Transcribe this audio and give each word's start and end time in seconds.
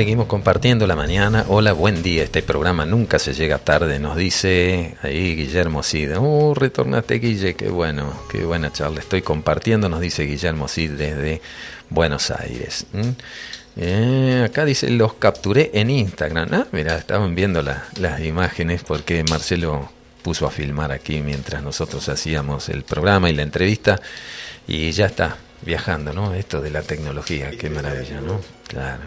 Seguimos 0.00 0.28
compartiendo 0.28 0.86
la 0.86 0.96
mañana. 0.96 1.44
Hola, 1.48 1.74
buen 1.74 2.02
día. 2.02 2.22
Este 2.22 2.40
programa 2.40 2.86
nunca 2.86 3.18
se 3.18 3.34
llega 3.34 3.58
tarde, 3.58 3.98
nos 3.98 4.16
dice 4.16 4.96
ahí 5.02 5.36
Guillermo 5.36 5.82
Cid. 5.82 6.12
Oh, 6.16 6.54
retornaste, 6.54 7.18
Guille. 7.18 7.54
Qué 7.54 7.68
bueno, 7.68 8.14
qué 8.32 8.42
buena 8.44 8.72
charla. 8.72 9.00
Estoy 9.00 9.20
compartiendo, 9.20 9.90
nos 9.90 10.00
dice 10.00 10.22
Guillermo 10.22 10.68
Cid 10.68 10.92
desde 10.92 11.42
Buenos 11.90 12.30
Aires. 12.30 12.86
Eh, 13.76 14.42
acá 14.42 14.64
dice, 14.64 14.88
los 14.88 15.12
capturé 15.12 15.70
en 15.74 15.90
Instagram. 15.90 16.48
Ah, 16.50 16.66
mira, 16.72 16.96
estaban 16.96 17.34
viendo 17.34 17.60
las 17.60 18.20
imágenes 18.24 18.82
porque 18.82 19.22
Marcelo 19.24 19.92
puso 20.22 20.46
a 20.46 20.50
filmar 20.50 20.92
aquí 20.92 21.20
mientras 21.20 21.62
nosotros 21.62 22.08
hacíamos 22.08 22.70
el 22.70 22.84
programa 22.84 23.28
y 23.28 23.34
la 23.34 23.42
entrevista. 23.42 24.00
Y 24.66 24.92
ya 24.92 25.04
está 25.04 25.36
viajando, 25.60 26.14
¿no? 26.14 26.32
Esto 26.32 26.62
de 26.62 26.70
la 26.70 26.80
tecnología, 26.80 27.50
qué 27.50 27.68
maravilla, 27.68 28.22
¿no? 28.22 28.40
Claro. 28.66 29.02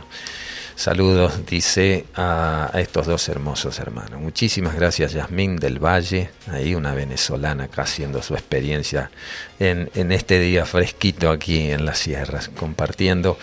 Saludos, 0.76 1.46
dice 1.46 2.06
a, 2.16 2.72
estos 2.76 3.06
dos 3.06 3.30
hermosos 3.30 3.80
hermanos. 3.80 4.20
Muchísimas 4.20 4.76
gracias, 4.76 5.14
Yasmín 5.14 5.58
del 5.58 5.80
Valle, 5.80 6.32
ahí 6.48 6.74
una 6.74 6.94
venezolana 6.94 7.66
acá 7.66 7.84
haciendo 7.84 8.22
su 8.24 8.34
experiencia 8.34 9.12
en, 9.60 10.12
este 10.12 10.40
día 10.40 10.66
fresquito 10.66 11.30
aquí 11.30 11.72
en 11.72 11.86
las 11.86 12.00
sierras, 12.00 12.50
compartiendo, 12.50 13.38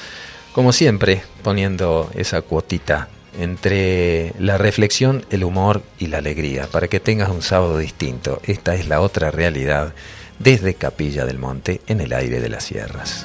como 0.52 0.72
siempre, 0.72 1.22
poniendo 1.42 2.10
esa 2.14 2.42
cuotita 2.42 3.08
entre 3.38 4.34
la 4.38 4.58
reflexión, 4.58 5.24
el 5.30 5.44
humor 5.44 5.82
y 5.98 6.08
la 6.08 6.18
alegría, 6.18 6.66
para 6.66 6.88
que 6.88 6.98
tengas 6.98 7.30
un 7.30 7.42
sábado 7.42 7.78
distinto. 7.78 8.42
Esta 8.44 8.74
es 8.74 8.88
la 8.88 9.00
otra 9.00 9.30
realidad 9.30 9.94
desde 10.40 10.74
Capilla 10.74 11.24
del 11.24 11.38
Monte 11.38 11.80
en 11.86 12.00
el 12.00 12.12
aire 12.12 12.40
de 12.40 12.48
las 12.48 12.64
sierras. 12.64 13.24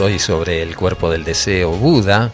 Hoy 0.00 0.18
sobre 0.18 0.62
el 0.62 0.76
cuerpo 0.76 1.10
del 1.10 1.24
deseo, 1.24 1.70
Buda 1.70 2.32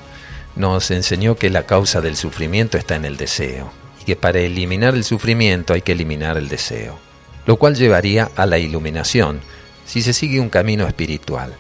nos 0.56 0.90
enseñó 0.90 1.36
que 1.36 1.50
la 1.50 1.64
causa 1.64 2.00
del 2.00 2.16
sufrimiento 2.16 2.76
está 2.76 2.96
en 2.96 3.04
el 3.04 3.16
deseo 3.16 3.72
y 4.00 4.04
que 4.04 4.16
para 4.16 4.40
eliminar 4.40 4.94
el 4.94 5.04
sufrimiento 5.04 5.72
hay 5.72 5.82
que 5.82 5.92
eliminar 5.92 6.36
el 6.36 6.48
deseo, 6.48 6.98
lo 7.46 7.56
cual 7.56 7.76
llevaría 7.76 8.30
a 8.36 8.46
la 8.46 8.58
iluminación 8.58 9.40
si 9.84 10.02
se 10.02 10.12
sigue 10.12 10.40
un 10.40 10.50
camino 10.50 10.86
espiritual. 10.86 11.54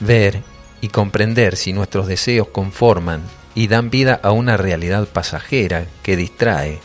Ver 0.00 0.42
y 0.80 0.88
comprender 0.88 1.56
si 1.56 1.72
nuestros 1.72 2.06
deseos 2.06 2.48
conforman 2.48 3.22
y 3.54 3.66
dan 3.68 3.90
vida 3.90 4.20
a 4.22 4.32
una 4.32 4.56
realidad 4.56 5.08
pasajera 5.08 5.86
que 6.02 6.16
distrae 6.16 6.80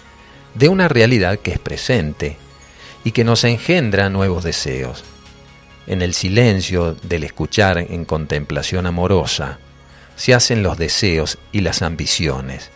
de 0.56 0.69
una 0.69 0.88
realidad 0.88 1.39
que 1.39 1.51
es 1.51 1.59
presente 1.59 2.38
y 3.03 3.12
que 3.12 3.24
nos 3.24 3.44
engendra 3.44 4.09
nuevos 4.09 4.44
deseos 4.44 5.03
en 5.88 6.02
el 6.02 6.14
silencio 6.14 6.94
del 6.94 7.24
escuchar 7.24 7.78
en 7.78 8.06
contemplación 8.06 8.86
amorosa, 8.86 9.59
se 10.16 10.34
hacen 10.34 10.64
los 10.64 10.78
deseos 10.78 11.38
y 11.52 11.62
las 11.62 11.81
ambiciones, 11.81 12.70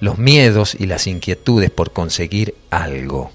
los 0.00 0.18
miedos 0.18 0.76
y 0.78 0.86
las 0.86 1.06
inquietudes 1.06 1.70
por 1.70 1.92
conseguir 1.92 2.54
algo. 2.70 3.32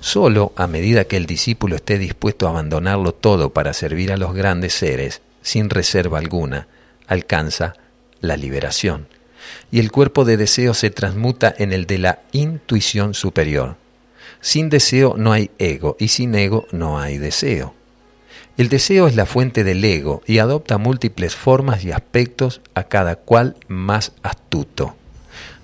Solo 0.00 0.52
a 0.56 0.66
medida 0.66 1.04
que 1.04 1.16
el 1.16 1.26
discípulo 1.26 1.76
esté 1.76 1.98
dispuesto 1.98 2.46
a 2.46 2.50
abandonarlo 2.50 3.12
todo 3.12 3.50
para 3.50 3.72
servir 3.72 4.12
a 4.12 4.16
los 4.16 4.34
grandes 4.34 4.74
seres, 4.74 5.22
sin 5.42 5.70
reserva 5.70 6.18
alguna, 6.18 6.68
alcanza 7.06 7.74
la 8.20 8.36
liberación. 8.36 9.08
Y 9.70 9.80
el 9.80 9.90
cuerpo 9.90 10.24
de 10.24 10.36
deseo 10.36 10.74
se 10.74 10.90
transmuta 10.90 11.54
en 11.56 11.72
el 11.72 11.86
de 11.86 11.98
la 11.98 12.20
intuición 12.32 13.14
superior. 13.14 13.76
Sin 14.40 14.68
deseo 14.68 15.14
no 15.16 15.32
hay 15.32 15.50
ego 15.58 15.96
y 15.98 16.08
sin 16.08 16.34
ego 16.34 16.66
no 16.70 17.00
hay 17.00 17.18
deseo. 17.18 17.74
El 18.58 18.68
deseo 18.68 19.06
es 19.06 19.14
la 19.14 19.24
fuente 19.24 19.62
del 19.62 19.84
ego 19.84 20.20
y 20.26 20.38
adopta 20.38 20.78
múltiples 20.78 21.36
formas 21.36 21.84
y 21.84 21.92
aspectos 21.92 22.60
a 22.74 22.82
cada 22.82 23.14
cual 23.14 23.54
más 23.68 24.10
astuto. 24.24 24.96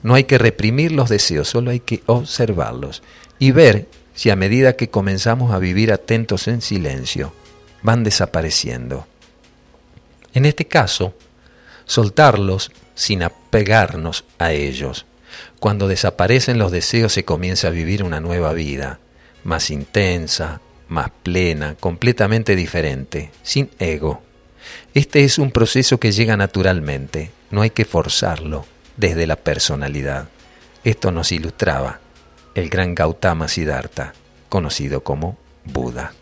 No 0.05 0.15
hay 0.15 0.25
que 0.25 0.39
reprimir 0.39 0.93
los 0.93 1.09
deseos, 1.09 1.49
solo 1.49 1.73
hay 1.73 1.81
que 1.81 2.05
observarlos 2.07 3.03
y 3.41 3.51
ver 3.51 3.89
si 4.15 4.31
a 4.31 4.37
medida 4.37 4.77
que 4.77 4.91
comenzamos 4.91 5.53
a 5.53 5.59
vivir 5.59 5.93
atentos 5.93 6.47
en 6.47 6.63
silencio, 6.63 7.33
van 7.83 8.05
desapareciendo. 8.05 9.09
En 10.33 10.45
este 10.45 10.67
caso, 10.67 11.17
soltarlos 11.87 12.71
sin 12.95 13.25
apegarnos 13.25 14.25
a 14.39 14.53
ellos. 14.53 15.05
Cuando 15.59 15.89
desaparecen 15.89 16.59
los 16.59 16.71
deseos 16.71 17.13
se 17.13 17.25
comienza 17.25 17.67
a 17.67 17.73
vivir 17.73 18.05
una 18.05 18.21
nueva 18.21 18.53
vida, 18.53 19.01
más 19.43 19.71
intensa, 19.73 20.61
más 20.89 21.11
plena, 21.23 21.75
completamente 21.75 22.57
diferente, 22.57 23.31
sin 23.43 23.71
ego. 23.79 24.23
Este 24.95 25.25
es 25.25 25.39
un 25.39 25.51
proceso 25.51 25.99
que 25.99 26.13
llega 26.13 26.37
naturalmente, 26.37 27.31
no 27.51 27.63
hay 27.63 27.71
que 27.71 27.85
forzarlo 27.85 28.67
desde 28.97 29.27
la 29.27 29.37
personalidad. 29.37 30.29
Esto 30.85 31.11
nos 31.11 31.33
ilustraba 31.33 32.01
el 32.55 32.69
gran 32.69 32.95
Gautama 32.95 33.49
Siddhartha, 33.49 34.15
conocido 34.49 35.03
como 35.03 35.37
Buda. 35.65 36.13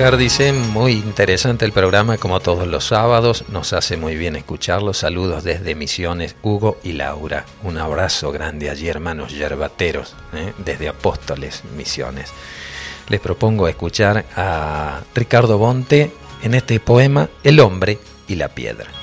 Oscar, 0.00 0.16
dice, 0.16 0.54
muy 0.54 0.92
interesante 0.92 1.66
el 1.66 1.72
programa 1.72 2.16
como 2.16 2.40
todos 2.40 2.66
los 2.66 2.86
sábados, 2.86 3.44
nos 3.50 3.74
hace 3.74 3.98
muy 3.98 4.16
bien 4.16 4.34
escucharlo. 4.34 4.94
Saludos 4.94 5.44
desde 5.44 5.74
Misiones, 5.74 6.36
Hugo 6.42 6.78
y 6.82 6.92
Laura. 6.92 7.44
Un 7.64 7.76
abrazo 7.76 8.32
grande 8.32 8.70
allí, 8.70 8.88
hermanos 8.88 9.30
yerbateros, 9.30 10.16
¿eh? 10.32 10.54
desde 10.56 10.88
Apóstoles, 10.88 11.64
Misiones. 11.76 12.32
Les 13.10 13.20
propongo 13.20 13.68
escuchar 13.68 14.24
a 14.36 15.02
Ricardo 15.14 15.58
Bonte 15.58 16.10
en 16.42 16.54
este 16.54 16.80
poema 16.80 17.28
El 17.44 17.60
hombre 17.60 17.98
y 18.26 18.36
la 18.36 18.48
piedra. 18.48 18.99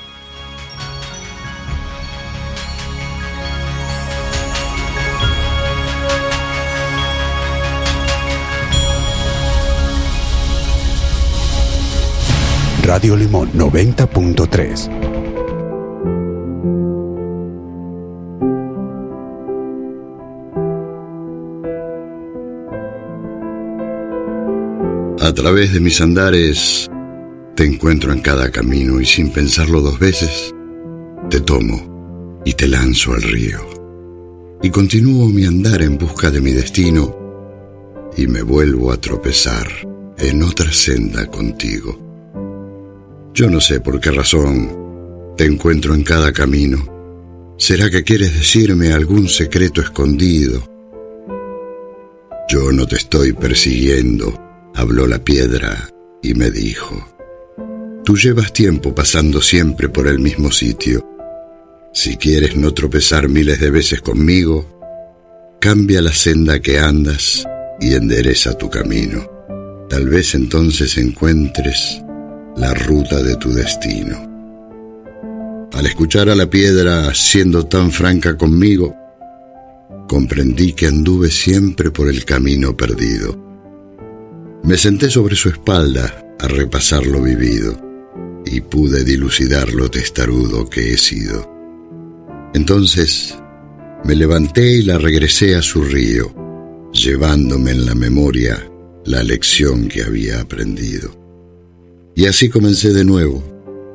Radio 12.88 13.16
Limón 13.16 13.52
90.3. 13.52 14.88
A 25.20 25.32
través 25.34 25.74
de 25.74 25.80
mis 25.80 26.00
andares 26.00 26.88
te 27.56 27.66
encuentro 27.66 28.10
en 28.10 28.20
cada 28.20 28.50
camino 28.50 28.98
y 29.02 29.04
sin 29.04 29.30
pensarlo 29.32 29.82
dos 29.82 29.98
veces 29.98 30.54
te 31.28 31.40
tomo 31.40 32.40
y 32.46 32.54
te 32.54 32.68
lanzo 32.68 33.12
al 33.12 33.20
río. 33.20 33.58
Y 34.62 34.70
continúo 34.70 35.28
mi 35.28 35.44
andar 35.44 35.82
en 35.82 35.98
busca 35.98 36.30
de 36.30 36.40
mi 36.40 36.52
destino 36.52 37.14
y 38.16 38.26
me 38.26 38.40
vuelvo 38.40 38.90
a 38.90 38.96
tropezar 38.98 39.68
en 40.16 40.42
otra 40.42 40.72
senda 40.72 41.26
contigo. 41.26 42.07
Yo 43.38 43.48
no 43.48 43.60
sé 43.60 43.78
por 43.78 44.00
qué 44.00 44.10
razón 44.10 45.34
te 45.36 45.44
encuentro 45.44 45.94
en 45.94 46.02
cada 46.02 46.32
camino. 46.32 47.54
¿Será 47.56 47.88
que 47.88 48.02
quieres 48.02 48.34
decirme 48.34 48.92
algún 48.92 49.28
secreto 49.28 49.80
escondido? 49.80 50.60
Yo 52.48 52.72
no 52.72 52.84
te 52.84 52.96
estoy 52.96 53.34
persiguiendo, 53.34 54.34
habló 54.74 55.06
la 55.06 55.22
piedra 55.22 55.88
y 56.20 56.34
me 56.34 56.50
dijo. 56.50 57.14
Tú 58.04 58.16
llevas 58.16 58.52
tiempo 58.52 58.92
pasando 58.92 59.40
siempre 59.40 59.88
por 59.88 60.08
el 60.08 60.18
mismo 60.18 60.50
sitio. 60.50 61.08
Si 61.94 62.16
quieres 62.16 62.56
no 62.56 62.74
tropezar 62.74 63.28
miles 63.28 63.60
de 63.60 63.70
veces 63.70 64.00
conmigo, 64.00 64.66
cambia 65.60 66.02
la 66.02 66.12
senda 66.12 66.58
que 66.58 66.80
andas 66.80 67.46
y 67.80 67.94
endereza 67.94 68.58
tu 68.58 68.68
camino. 68.68 69.30
Tal 69.88 70.08
vez 70.08 70.34
entonces 70.34 70.98
encuentres 70.98 72.02
la 72.58 72.74
ruta 72.74 73.22
de 73.22 73.36
tu 73.36 73.50
destino. 73.50 74.16
Al 75.72 75.86
escuchar 75.86 76.28
a 76.28 76.34
la 76.34 76.50
piedra 76.50 77.14
siendo 77.14 77.66
tan 77.66 77.92
franca 77.92 78.36
conmigo, 78.36 78.96
comprendí 80.08 80.72
que 80.72 80.86
anduve 80.86 81.30
siempre 81.30 81.92
por 81.92 82.08
el 82.08 82.24
camino 82.24 82.76
perdido. 82.76 83.38
Me 84.64 84.76
senté 84.76 85.08
sobre 85.08 85.36
su 85.36 85.50
espalda 85.50 86.34
a 86.40 86.48
repasar 86.48 87.06
lo 87.06 87.22
vivido 87.22 87.80
y 88.44 88.60
pude 88.60 89.04
dilucidar 89.04 89.72
lo 89.72 89.88
testarudo 89.88 90.68
que 90.68 90.94
he 90.94 90.96
sido. 90.96 91.48
Entonces 92.54 93.38
me 94.04 94.16
levanté 94.16 94.78
y 94.78 94.82
la 94.82 94.98
regresé 94.98 95.54
a 95.54 95.62
su 95.62 95.82
río, 95.82 96.34
llevándome 96.92 97.70
en 97.70 97.86
la 97.86 97.94
memoria 97.94 98.68
la 99.04 99.22
lección 99.22 99.86
que 99.86 100.02
había 100.02 100.40
aprendido. 100.40 101.27
Y 102.18 102.26
así 102.26 102.48
comencé 102.48 102.92
de 102.92 103.04
nuevo, 103.04 103.44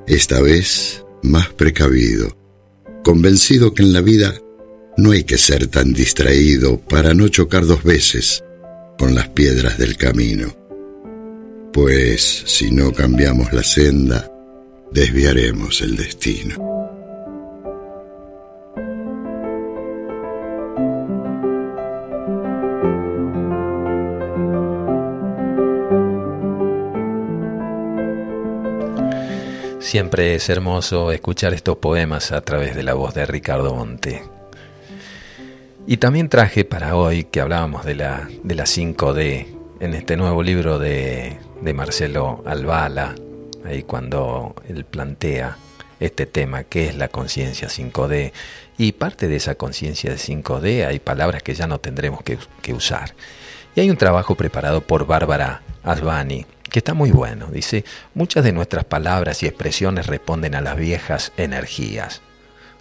esta 0.08 0.42
vez 0.42 1.04
más 1.24 1.50
precavido, 1.50 2.34
convencido 3.04 3.74
que 3.74 3.84
en 3.84 3.92
la 3.92 4.00
vida 4.00 4.34
no 4.96 5.12
hay 5.12 5.25
que 5.25 5.38
ser 5.38 5.68
tan 5.68 5.92
distraído 5.92 6.80
para 6.80 7.14
no 7.14 7.28
chocar 7.28 7.66
dos 7.66 7.84
veces 7.84 8.42
con 8.98 9.14
las 9.14 9.28
piedras 9.28 9.78
del 9.78 9.98
camino, 9.98 10.56
pues 11.74 12.44
si 12.46 12.72
no 12.72 12.94
cambiamos 12.94 13.52
la 13.52 13.62
senda, 13.62 14.31
desviaremos 14.94 15.81
el 15.81 15.98
destino. 15.98 16.73
Siempre 29.83 30.33
es 30.33 30.49
hermoso 30.49 31.11
escuchar 31.11 31.54
estos 31.54 31.75
poemas 31.75 32.31
a 32.31 32.40
través 32.40 32.73
de 32.73 32.83
la 32.83 32.94
voz 32.94 33.13
de 33.13 33.25
Ricardo 33.25 33.75
Monte. 33.75 34.23
Y 35.85 35.97
también 35.97 36.30
traje 36.30 36.63
para 36.63 36.95
hoy, 36.95 37.25
que 37.25 37.42
hablábamos 37.42 37.83
de 37.83 37.95
la, 37.95 38.30
de 38.44 38.56
la 38.56 38.63
5D, 38.63 39.45
en 39.81 39.94
este 39.94 40.16
nuevo 40.16 40.42
libro 40.42 40.80
de, 40.80 41.37
de 41.61 41.73
Marcelo 41.73 42.42
Albala, 42.45 43.13
ahí 43.66 43.83
cuando 43.83 44.56
él 44.69 44.85
plantea 44.85 45.57
este 45.99 46.25
tema, 46.28 46.63
que 46.63 46.87
es 46.87 46.95
la 46.95 47.09
conciencia 47.09 47.68
5D. 47.68 48.31
Y 48.78 48.94
parte 48.94 49.28
de 49.28 49.35
esa 49.35 49.56
conciencia 49.56 50.11
de 50.11 50.18
5D 50.18 50.87
hay 50.87 50.99
palabras 50.99 51.44
que 51.44 51.56
ya 51.56 51.68
no 51.68 51.80
tendremos 51.80 52.23
que, 52.23 52.37
que 52.61 52.73
usar. 52.73 53.13
Y 53.75 53.81
hay 53.81 53.90
un 53.90 53.97
trabajo 53.97 54.35
preparado 54.35 54.80
por 54.80 55.06
Bárbara 55.06 55.61
Asbani, 55.83 56.45
que 56.73 56.80
está 56.80 56.95
muy 56.95 57.11
bueno. 57.11 57.49
Dice, 57.51 57.85
muchas 58.15 58.44
de 58.44 58.51
nuestras 58.51 58.83
palabras 58.83 59.44
y 59.44 59.45
expresiones 59.45 60.07
responden 60.07 60.56
a 60.56 60.61
las 60.61 60.75
viejas 60.75 61.31
energías. 61.37 62.23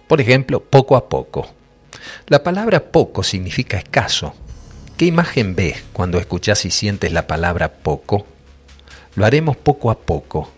Por 0.07 0.19
ejemplo, 0.19 0.63
poco 0.63 0.95
a 0.95 1.07
poco. 1.07 1.53
La 2.27 2.41
palabra 2.41 2.85
poco 2.85 3.21
significa 3.21 3.77
escaso. 3.77 4.33
¿Qué 4.97 5.05
imagen 5.05 5.55
ves 5.55 5.83
cuando 5.93 6.17
escuchas 6.17 6.65
y 6.65 6.71
sientes 6.71 7.13
la 7.13 7.27
palabra 7.27 7.71
poco? 7.71 8.25
Lo 9.13 9.27
haremos 9.27 9.57
poco 9.57 9.91
a 9.91 9.99
poco 9.99 10.51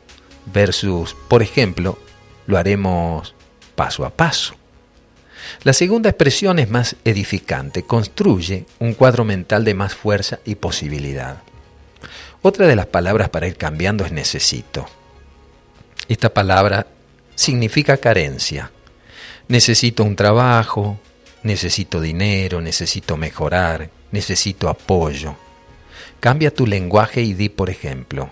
versus, 0.45 1.13
por 1.27 1.43
ejemplo, 1.43 1.99
lo 2.47 2.57
haremos 2.57 3.35
paso 3.75 4.05
a 4.05 4.11
paso. 4.11 4.55
La 5.63 5.73
segunda 5.73 6.09
expresión 6.09 6.57
es 6.57 6.69
más 6.69 6.95
edificante, 7.03 7.83
construye 7.83 8.65
un 8.79 8.93
cuadro 8.93 9.25
mental 9.25 9.65
de 9.65 9.73
más 9.73 9.93
fuerza 9.93 10.39
y 10.45 10.55
posibilidad. 10.55 11.43
Otra 12.47 12.67
de 12.67 12.75
las 12.75 12.85
palabras 12.85 13.29
para 13.29 13.47
ir 13.47 13.57
cambiando 13.57 14.05
es 14.05 14.11
necesito. 14.11 14.85
Esta 16.07 16.31
palabra 16.31 16.85
significa 17.33 17.97
carencia. 17.97 18.69
Necesito 19.47 20.03
un 20.03 20.15
trabajo, 20.15 20.99
necesito 21.41 21.99
dinero, 21.99 22.61
necesito 22.61 23.17
mejorar, 23.17 23.89
necesito 24.11 24.69
apoyo. 24.69 25.35
Cambia 26.19 26.53
tu 26.53 26.67
lenguaje 26.67 27.23
y 27.23 27.33
di, 27.33 27.49
por 27.49 27.71
ejemplo, 27.71 28.29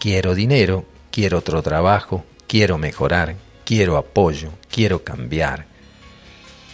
quiero 0.00 0.34
dinero, 0.34 0.84
quiero 1.12 1.38
otro 1.38 1.62
trabajo, 1.62 2.24
quiero 2.48 2.76
mejorar, 2.76 3.36
quiero 3.64 3.98
apoyo, 3.98 4.50
quiero 4.68 5.04
cambiar. 5.04 5.66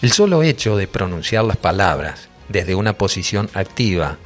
El 0.01 0.13
solo 0.13 0.43
hecho 0.43 0.79
de 0.79 0.89
pronunciar 0.89 1.45
las 1.45 1.59
palabras 1.59 2.31
desde 2.49 2.75
una 2.75 2.95
posición 2.95 3.51
activa 3.53 4.17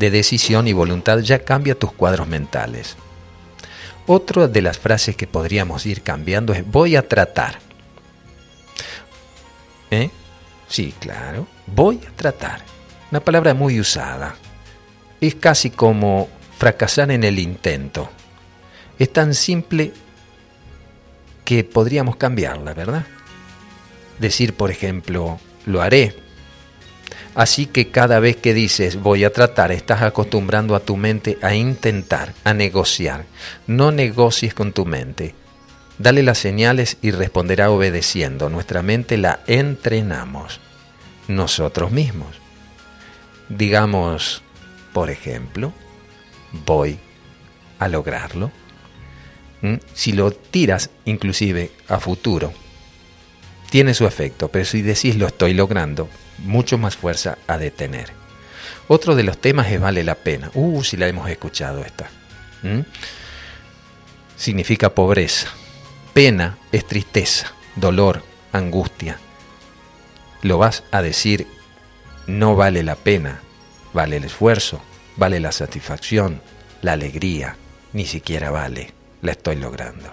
de 0.00 0.10
decisión 0.10 0.66
y 0.66 0.72
voluntad 0.72 1.20
ya 1.20 1.44
cambia 1.44 1.78
tus 1.78 1.92
cuadros 1.92 2.26
mentales. 2.26 2.96
Otra 4.06 4.48
de 4.48 4.62
las 4.62 4.78
frases 4.78 5.14
que 5.14 5.28
podríamos 5.28 5.86
ir 5.86 6.02
cambiando 6.02 6.52
es 6.52 6.68
voy 6.68 6.96
a 6.96 7.06
tratar. 7.06 7.60
¿Eh? 9.90 10.10
Sí, 10.66 10.94
claro, 10.98 11.46
voy 11.66 12.00
a 12.08 12.16
tratar. 12.16 12.64
Una 13.10 13.20
palabra 13.20 13.54
muy 13.54 13.78
usada. 13.78 14.36
Es 15.20 15.34
casi 15.34 15.70
como 15.70 16.28
fracasar 16.58 17.10
en 17.10 17.22
el 17.22 17.38
intento. 17.38 18.10
Es 18.98 19.12
tan 19.12 19.34
simple 19.34 19.92
que 21.44 21.62
podríamos 21.62 22.16
cambiarla, 22.16 22.72
¿verdad? 22.72 23.04
Decir, 24.18 24.54
por 24.54 24.70
ejemplo, 24.70 25.38
lo 25.66 25.82
haré 25.82 26.14
Así 27.34 27.66
que 27.66 27.90
cada 27.90 28.18
vez 28.18 28.36
que 28.36 28.54
dices 28.54 28.96
voy 28.96 29.24
a 29.24 29.32
tratar, 29.32 29.72
estás 29.72 30.02
acostumbrando 30.02 30.74
a 30.74 30.80
tu 30.80 30.96
mente 30.96 31.38
a 31.42 31.54
intentar, 31.54 32.34
a 32.44 32.54
negociar. 32.54 33.24
No 33.66 33.92
negocies 33.92 34.54
con 34.54 34.72
tu 34.72 34.84
mente. 34.84 35.34
Dale 35.98 36.22
las 36.22 36.38
señales 36.38 36.96
y 37.02 37.10
responderá 37.10 37.70
obedeciendo. 37.70 38.48
Nuestra 38.48 38.82
mente 38.82 39.16
la 39.16 39.40
entrenamos 39.46 40.60
nosotros 41.28 41.92
mismos. 41.92 42.36
Digamos, 43.48 44.42
por 44.92 45.10
ejemplo, 45.10 45.72
voy 46.66 46.98
a 47.78 47.88
lograrlo. 47.88 48.50
¿Mm? 49.62 49.74
Si 49.92 50.12
lo 50.12 50.30
tiras 50.32 50.90
inclusive 51.04 51.70
a 51.88 52.00
futuro, 52.00 52.52
tiene 53.70 53.94
su 53.94 54.06
efecto, 54.06 54.48
pero 54.48 54.64
si 54.64 54.82
decís 54.82 55.16
lo 55.16 55.26
estoy 55.26 55.54
logrando, 55.54 56.08
mucho 56.40 56.78
más 56.78 56.96
fuerza 56.96 57.38
a 57.46 57.58
detener. 57.58 58.12
Otro 58.88 59.14
de 59.14 59.22
los 59.22 59.38
temas 59.38 59.70
es 59.70 59.80
vale 59.80 60.02
la 60.02 60.16
pena. 60.16 60.50
Uh, 60.54 60.82
si 60.82 60.96
la 60.96 61.06
hemos 61.08 61.28
escuchado 61.30 61.84
esta. 61.84 62.10
significa 64.36 64.94
pobreza. 64.94 65.48
Pena 66.12 66.58
es 66.72 66.86
tristeza, 66.86 67.52
dolor, 67.76 68.24
angustia. 68.52 69.18
Lo 70.42 70.58
vas 70.58 70.82
a 70.90 71.02
decir, 71.02 71.46
no 72.26 72.56
vale 72.56 72.82
la 72.82 72.96
pena, 72.96 73.40
vale 73.92 74.16
el 74.16 74.24
esfuerzo, 74.24 74.80
vale 75.16 75.38
la 75.38 75.52
satisfacción, 75.52 76.40
la 76.82 76.92
alegría, 76.92 77.56
ni 77.92 78.06
siquiera 78.06 78.50
vale, 78.50 78.92
la 79.22 79.32
estoy 79.32 79.56
logrando. 79.56 80.10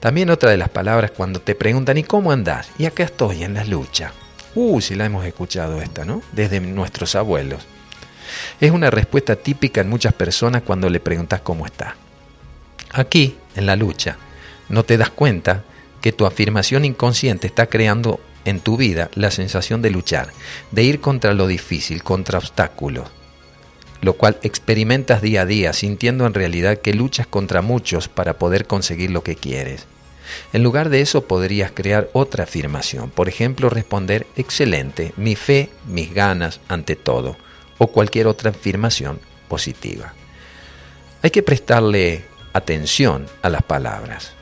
También 0.00 0.30
otra 0.30 0.50
de 0.50 0.56
las 0.56 0.68
palabras 0.68 1.10
cuando 1.10 1.40
te 1.40 1.54
preguntan, 1.54 1.98
¿y 1.98 2.04
cómo 2.04 2.32
andás? 2.32 2.68
Y 2.78 2.84
acá 2.84 3.04
estoy 3.04 3.44
en 3.44 3.54
la 3.54 3.64
lucha. 3.64 4.12
Uh, 4.56 4.80
si 4.80 4.94
la 4.94 5.04
hemos 5.04 5.26
escuchado 5.26 5.82
esta, 5.82 6.06
¿no? 6.06 6.22
Desde 6.32 6.60
nuestros 6.60 7.14
abuelos. 7.14 7.66
Es 8.58 8.70
una 8.70 8.90
respuesta 8.90 9.36
típica 9.36 9.82
en 9.82 9.90
muchas 9.90 10.14
personas 10.14 10.62
cuando 10.62 10.88
le 10.88 10.98
preguntas 10.98 11.42
cómo 11.42 11.66
está. 11.66 11.94
Aquí, 12.90 13.36
en 13.54 13.66
la 13.66 13.76
lucha, 13.76 14.16
no 14.70 14.82
te 14.82 14.96
das 14.96 15.10
cuenta 15.10 15.62
que 16.00 16.12
tu 16.12 16.24
afirmación 16.24 16.86
inconsciente 16.86 17.46
está 17.46 17.66
creando 17.66 18.18
en 18.46 18.60
tu 18.60 18.78
vida 18.78 19.10
la 19.14 19.30
sensación 19.30 19.82
de 19.82 19.90
luchar, 19.90 20.30
de 20.70 20.84
ir 20.84 21.02
contra 21.02 21.34
lo 21.34 21.46
difícil, 21.46 22.02
contra 22.02 22.38
obstáculos, 22.38 23.10
lo 24.00 24.14
cual 24.14 24.38
experimentas 24.42 25.20
día 25.20 25.42
a 25.42 25.46
día 25.46 25.74
sintiendo 25.74 26.24
en 26.24 26.32
realidad 26.32 26.78
que 26.78 26.94
luchas 26.94 27.26
contra 27.26 27.60
muchos 27.60 28.08
para 28.08 28.38
poder 28.38 28.66
conseguir 28.66 29.10
lo 29.10 29.22
que 29.22 29.36
quieres. 29.36 29.86
En 30.52 30.62
lugar 30.62 30.88
de 30.88 31.00
eso 31.00 31.26
podrías 31.26 31.70
crear 31.72 32.08
otra 32.12 32.44
afirmación, 32.44 33.10
por 33.10 33.28
ejemplo 33.28 33.68
responder 33.70 34.26
excelente, 34.36 35.12
mi 35.16 35.36
fe, 35.36 35.70
mis 35.86 36.12
ganas 36.12 36.60
ante 36.68 36.96
todo, 36.96 37.36
o 37.78 37.88
cualquier 37.88 38.26
otra 38.26 38.50
afirmación 38.50 39.20
positiva. 39.48 40.14
Hay 41.22 41.30
que 41.30 41.42
prestarle 41.42 42.24
atención 42.52 43.26
a 43.42 43.50
las 43.50 43.62
palabras. 43.62 44.32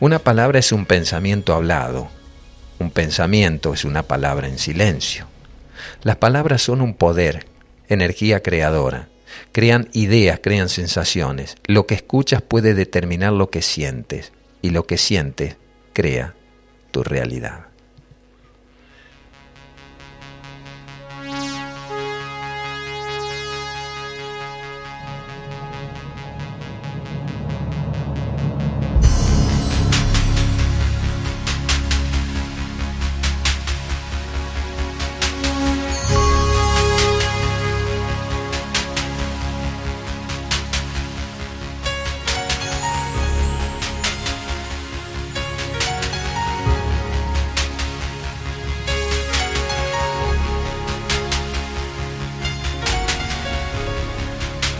Una 0.00 0.18
palabra 0.18 0.58
es 0.58 0.72
un 0.72 0.86
pensamiento 0.86 1.54
hablado, 1.54 2.08
un 2.78 2.90
pensamiento 2.90 3.74
es 3.74 3.84
una 3.84 4.04
palabra 4.04 4.48
en 4.48 4.58
silencio. 4.58 5.26
Las 6.02 6.16
palabras 6.16 6.62
son 6.62 6.80
un 6.80 6.94
poder 6.94 7.46
energía 7.88 8.42
creadora. 8.42 9.08
Crean 9.52 9.88
ideas, 9.92 10.40
crean 10.42 10.68
sensaciones. 10.68 11.56
Lo 11.66 11.86
que 11.86 11.94
escuchas 11.94 12.42
puede 12.42 12.74
determinar 12.74 13.32
lo 13.32 13.50
que 13.50 13.62
sientes 13.62 14.32
y 14.62 14.70
lo 14.70 14.84
que 14.86 14.98
sientes 14.98 15.56
crea 15.92 16.34
tu 16.90 17.02
realidad. 17.02 17.67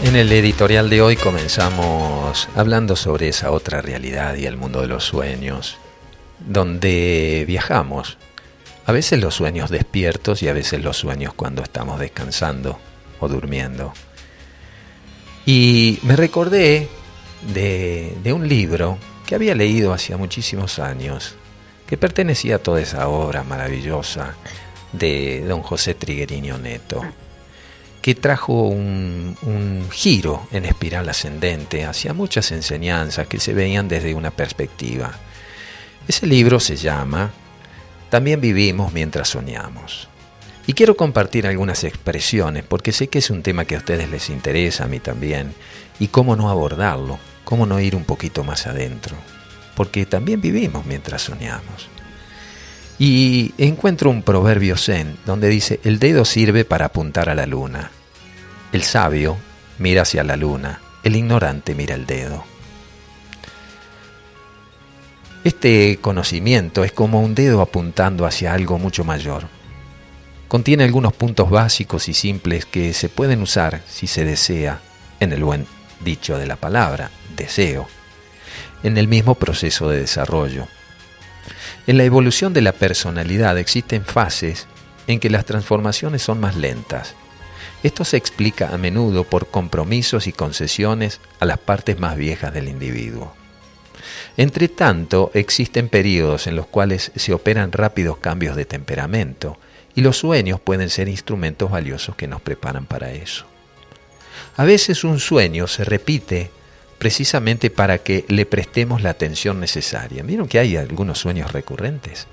En 0.01 0.15
el 0.15 0.31
editorial 0.31 0.89
de 0.89 1.01
hoy 1.01 1.17
comenzamos 1.17 2.47
hablando 2.55 2.95
sobre 2.95 3.27
esa 3.27 3.51
otra 3.51 3.81
realidad 3.81 4.35
y 4.35 4.45
el 4.45 4.55
mundo 4.55 4.79
de 4.79 4.87
los 4.87 5.03
sueños, 5.03 5.77
donde 6.39 7.43
viajamos. 7.45 8.17
A 8.85 8.93
veces 8.93 9.19
los 9.19 9.35
sueños 9.35 9.69
despiertos 9.69 10.41
y 10.41 10.47
a 10.47 10.53
veces 10.53 10.81
los 10.81 10.95
sueños 10.95 11.33
cuando 11.33 11.61
estamos 11.61 11.99
descansando 11.99 12.79
o 13.19 13.27
durmiendo. 13.27 13.93
Y 15.45 15.99
me 16.03 16.15
recordé 16.15 16.87
de, 17.53 18.33
un 18.33 18.47
libro 18.47 18.97
que 19.27 19.35
había 19.35 19.53
leído 19.53 19.91
hacía 19.91 20.15
muchísimos 20.15 20.79
años, 20.79 21.35
que 21.87 21.97
pertenecía 21.97 22.55
a 22.55 22.59
toda 22.59 22.79
esa 22.79 23.09
obra 23.09 23.43
maravillosa 23.43 24.35
de 24.93 25.43
don 25.45 25.61
José 25.61 25.93
Trigueriño 25.93 26.57
Neto 26.57 27.03
trajo 28.15 28.67
un, 28.67 29.35
giro 29.91 30.47
en 30.51 30.65
espiral 30.65 31.09
ascendente 31.09 31.85
hacia 31.85 32.13
muchas 32.13 32.51
enseñanzas 32.51 33.27
que 33.27 33.39
se 33.39 33.53
veían 33.53 33.87
desde 33.87 34.13
una 34.13 34.31
perspectiva. 34.31 35.11
Ese 36.07 36.25
libro 36.25 36.59
se 36.59 36.75
llama 36.75 37.31
También 38.09 38.41
vivimos 38.41 38.93
mientras 38.93 39.29
soñamos. 39.29 40.07
Y 40.67 40.73
quiero 40.73 40.95
compartir 40.95 41.47
algunas 41.47 41.83
expresiones 41.83 42.63
porque 42.63 42.91
sé 42.91 43.07
que 43.07 43.19
es 43.19 43.29
un 43.29 43.41
tema 43.43 43.65
que 43.65 43.75
a 43.75 43.79
ustedes 43.79 44.09
les 44.09 44.29
interesa, 44.29 44.85
a 44.85 44.87
mí 44.87 44.99
también, 44.99 45.53
y 45.99 46.07
cómo 46.07 46.35
no 46.35 46.49
abordarlo, 46.49 47.19
cómo 47.43 47.65
no 47.65 47.79
ir 47.79 47.95
un 47.95 48.05
poquito 48.05 48.43
más 48.43 48.67
adentro, 48.67 49.15
porque 49.75 50.05
también 50.05 50.41
vivimos 50.41 50.85
mientras 50.85 51.23
soñamos. 51.23 51.89
Y 52.99 53.53
encuentro 53.57 54.09
un 54.09 54.23
proverbio 54.23 54.75
zen 54.75 55.17
donde 55.25 55.47
dice, 55.47 55.79
el 55.83 55.99
dedo 55.99 56.25
sirve 56.25 56.65
para 56.65 56.87
apuntar 56.87 57.29
a 57.29 57.35
la 57.35 57.45
luna. 57.45 57.91
El 58.71 58.83
sabio 58.83 59.37
mira 59.77 60.03
hacia 60.03 60.23
la 60.23 60.35
luna, 60.35 60.81
el 61.03 61.15
ignorante 61.15 61.75
mira 61.75 61.95
el 61.95 62.05
dedo. 62.05 62.43
Este 65.43 65.97
conocimiento 66.01 66.83
es 66.83 66.91
como 66.91 67.21
un 67.21 67.33
dedo 67.33 67.61
apuntando 67.61 68.25
hacia 68.25 68.53
algo 68.53 68.77
mucho 68.77 69.03
mayor. 69.03 69.47
Contiene 70.47 70.83
algunos 70.83 71.13
puntos 71.13 71.49
básicos 71.49 72.09
y 72.09 72.13
simples 72.13 72.65
que 72.65 72.93
se 72.93 73.09
pueden 73.09 73.41
usar 73.41 73.81
si 73.87 74.07
se 74.07 74.25
desea, 74.25 74.81
en 75.19 75.33
el 75.33 75.43
buen 75.43 75.65
dicho 76.01 76.37
de 76.37 76.47
la 76.47 76.55
palabra, 76.55 77.11
deseo, 77.35 77.87
en 78.83 78.97
el 78.97 79.07
mismo 79.07 79.35
proceso 79.35 79.89
de 79.89 79.99
desarrollo 79.99 80.67
en 81.89 81.97
la 81.97 82.03
evolución 82.03 82.53
de 82.53 82.61
la 82.61 82.73
personalidad 82.73 83.57
existen 83.57 84.05
fases 84.05 84.67
en 85.07 85.19
que 85.19 85.31
las 85.31 85.45
transformaciones 85.45 86.21
son 86.21 86.39
más 86.39 86.55
lentas. 86.55 87.15
Esto 87.81 88.03
se 88.03 88.17
explica 88.17 88.69
a 88.73 88.77
menudo 88.77 89.23
por 89.23 89.47
compromisos 89.47 90.27
y 90.27 90.33
concesiones 90.33 91.21
a 91.39 91.45
las 91.45 91.59
partes 91.59 91.97
más 91.97 92.17
viejas 92.17 92.53
del 92.53 92.67
individuo. 92.67 93.33
Entre 94.35 94.67
tanto, 94.67 95.31
existen 95.33 95.89
periodos 95.89 96.47
en 96.47 96.55
los 96.55 96.67
cuales 96.67 97.11
se 97.15 97.33
operan 97.33 97.71
rápidos 97.71 98.17
cambios 98.17 98.55
de 98.55 98.65
temperamento 98.65 99.57
y 99.95 100.01
los 100.01 100.17
sueños 100.17 100.59
pueden 100.59 100.89
ser 100.89 101.07
instrumentos 101.07 101.71
valiosos 101.71 102.15
que 102.15 102.27
nos 102.27 102.41
preparan 102.41 102.85
para 102.85 103.11
eso. 103.11 103.45
A 104.57 104.65
veces 104.65 105.03
un 105.03 105.19
sueño 105.19 105.67
se 105.67 105.83
repite 105.83 106.51
precisamente 106.97 107.69
para 107.69 107.99
que 107.99 108.25
le 108.27 108.45
prestemos 108.45 109.01
la 109.01 109.11
atención 109.11 109.59
necesaria. 109.59 110.21
Vieron 110.23 110.47
que 110.47 110.59
hay 110.59 110.75
algunos 110.75 111.19
sueños 111.19 111.53
recurrentes. 111.53 112.27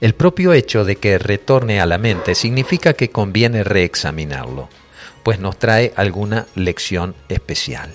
El 0.00 0.14
propio 0.14 0.52
hecho 0.52 0.84
de 0.84 0.96
que 0.96 1.18
retorne 1.18 1.80
a 1.80 1.86
la 1.86 1.98
mente 1.98 2.34
significa 2.34 2.94
que 2.94 3.10
conviene 3.10 3.64
reexaminarlo, 3.64 4.68
pues 5.22 5.38
nos 5.38 5.58
trae 5.58 5.92
alguna 5.96 6.46
lección 6.54 7.14
especial. 7.28 7.90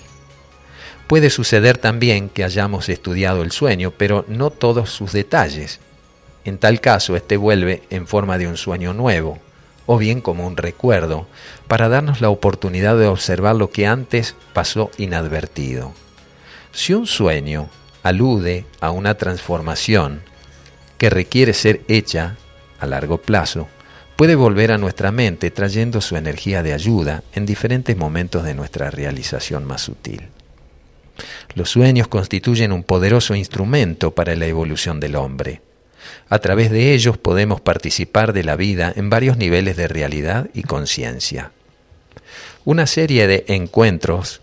Puede 1.06 1.30
suceder 1.30 1.76
también 1.76 2.28
que 2.28 2.44
hayamos 2.44 2.88
estudiado 2.88 3.42
el 3.42 3.52
sueño, 3.52 3.92
pero 3.96 4.24
no 4.28 4.50
todos 4.50 4.90
sus 4.90 5.12
detalles. 5.12 5.80
En 6.44 6.58
tal 6.58 6.80
caso, 6.80 7.16
este 7.16 7.36
vuelve 7.36 7.82
en 7.90 8.06
forma 8.06 8.38
de 8.38 8.46
un 8.46 8.56
sueño 8.56 8.94
nuevo, 8.94 9.38
o 9.86 9.98
bien 9.98 10.20
como 10.20 10.46
un 10.46 10.56
recuerdo, 10.56 11.26
para 11.68 11.88
darnos 11.88 12.20
la 12.20 12.30
oportunidad 12.30 12.96
de 12.96 13.08
observar 13.08 13.56
lo 13.56 13.70
que 13.70 13.86
antes 13.86 14.36
pasó 14.52 14.90
inadvertido. 14.98 15.92
Si 16.72 16.94
un 16.94 17.06
sueño 17.06 17.68
alude 18.02 18.64
a 18.80 18.90
una 18.92 19.14
transformación 19.14 20.22
que 21.00 21.08
requiere 21.08 21.54
ser 21.54 21.80
hecha 21.88 22.36
a 22.78 22.84
largo 22.84 23.22
plazo, 23.22 23.68
puede 24.16 24.34
volver 24.34 24.70
a 24.70 24.76
nuestra 24.76 25.10
mente 25.10 25.50
trayendo 25.50 26.02
su 26.02 26.14
energía 26.18 26.62
de 26.62 26.74
ayuda 26.74 27.22
en 27.32 27.46
diferentes 27.46 27.96
momentos 27.96 28.44
de 28.44 28.52
nuestra 28.52 28.90
realización 28.90 29.64
más 29.64 29.80
sutil. 29.80 30.28
Los 31.54 31.70
sueños 31.70 32.06
constituyen 32.06 32.70
un 32.70 32.82
poderoso 32.82 33.34
instrumento 33.34 34.10
para 34.10 34.36
la 34.36 34.44
evolución 34.44 35.00
del 35.00 35.16
hombre. 35.16 35.62
A 36.28 36.38
través 36.38 36.70
de 36.70 36.92
ellos 36.92 37.16
podemos 37.16 37.62
participar 37.62 38.34
de 38.34 38.44
la 38.44 38.56
vida 38.56 38.92
en 38.94 39.08
varios 39.08 39.38
niveles 39.38 39.78
de 39.78 39.88
realidad 39.88 40.50
y 40.52 40.64
conciencia. 40.64 41.50
Una 42.66 42.86
serie 42.86 43.26
de 43.26 43.46
encuentros 43.48 44.42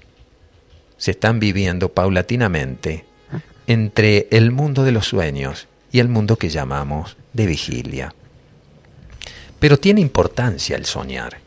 se 0.98 1.12
están 1.12 1.40
viviendo 1.40 1.90
paulatinamente 1.90 3.06
entre 3.68 4.28
el 4.32 4.50
mundo 4.50 4.84
de 4.84 4.92
los 4.92 5.06
sueños 5.06 5.68
y 5.92 6.00
el 6.00 6.08
mundo 6.10 6.38
que 6.38 6.50
llamamos 6.50 7.18
de 7.34 7.46
vigilia. 7.46 8.14
Pero 9.60 9.78
tiene 9.78 10.02
importancia 10.02 10.76
el 10.76 10.86
soñar. 10.86 11.40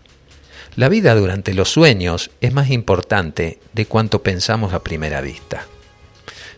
La 0.76 0.88
vida 0.88 1.14
durante 1.14 1.52
los 1.54 1.70
sueños 1.70 2.30
es 2.40 2.52
más 2.52 2.70
importante 2.70 3.58
de 3.72 3.86
cuanto 3.86 4.22
pensamos 4.22 4.72
a 4.72 4.82
primera 4.82 5.20
vista. 5.20 5.66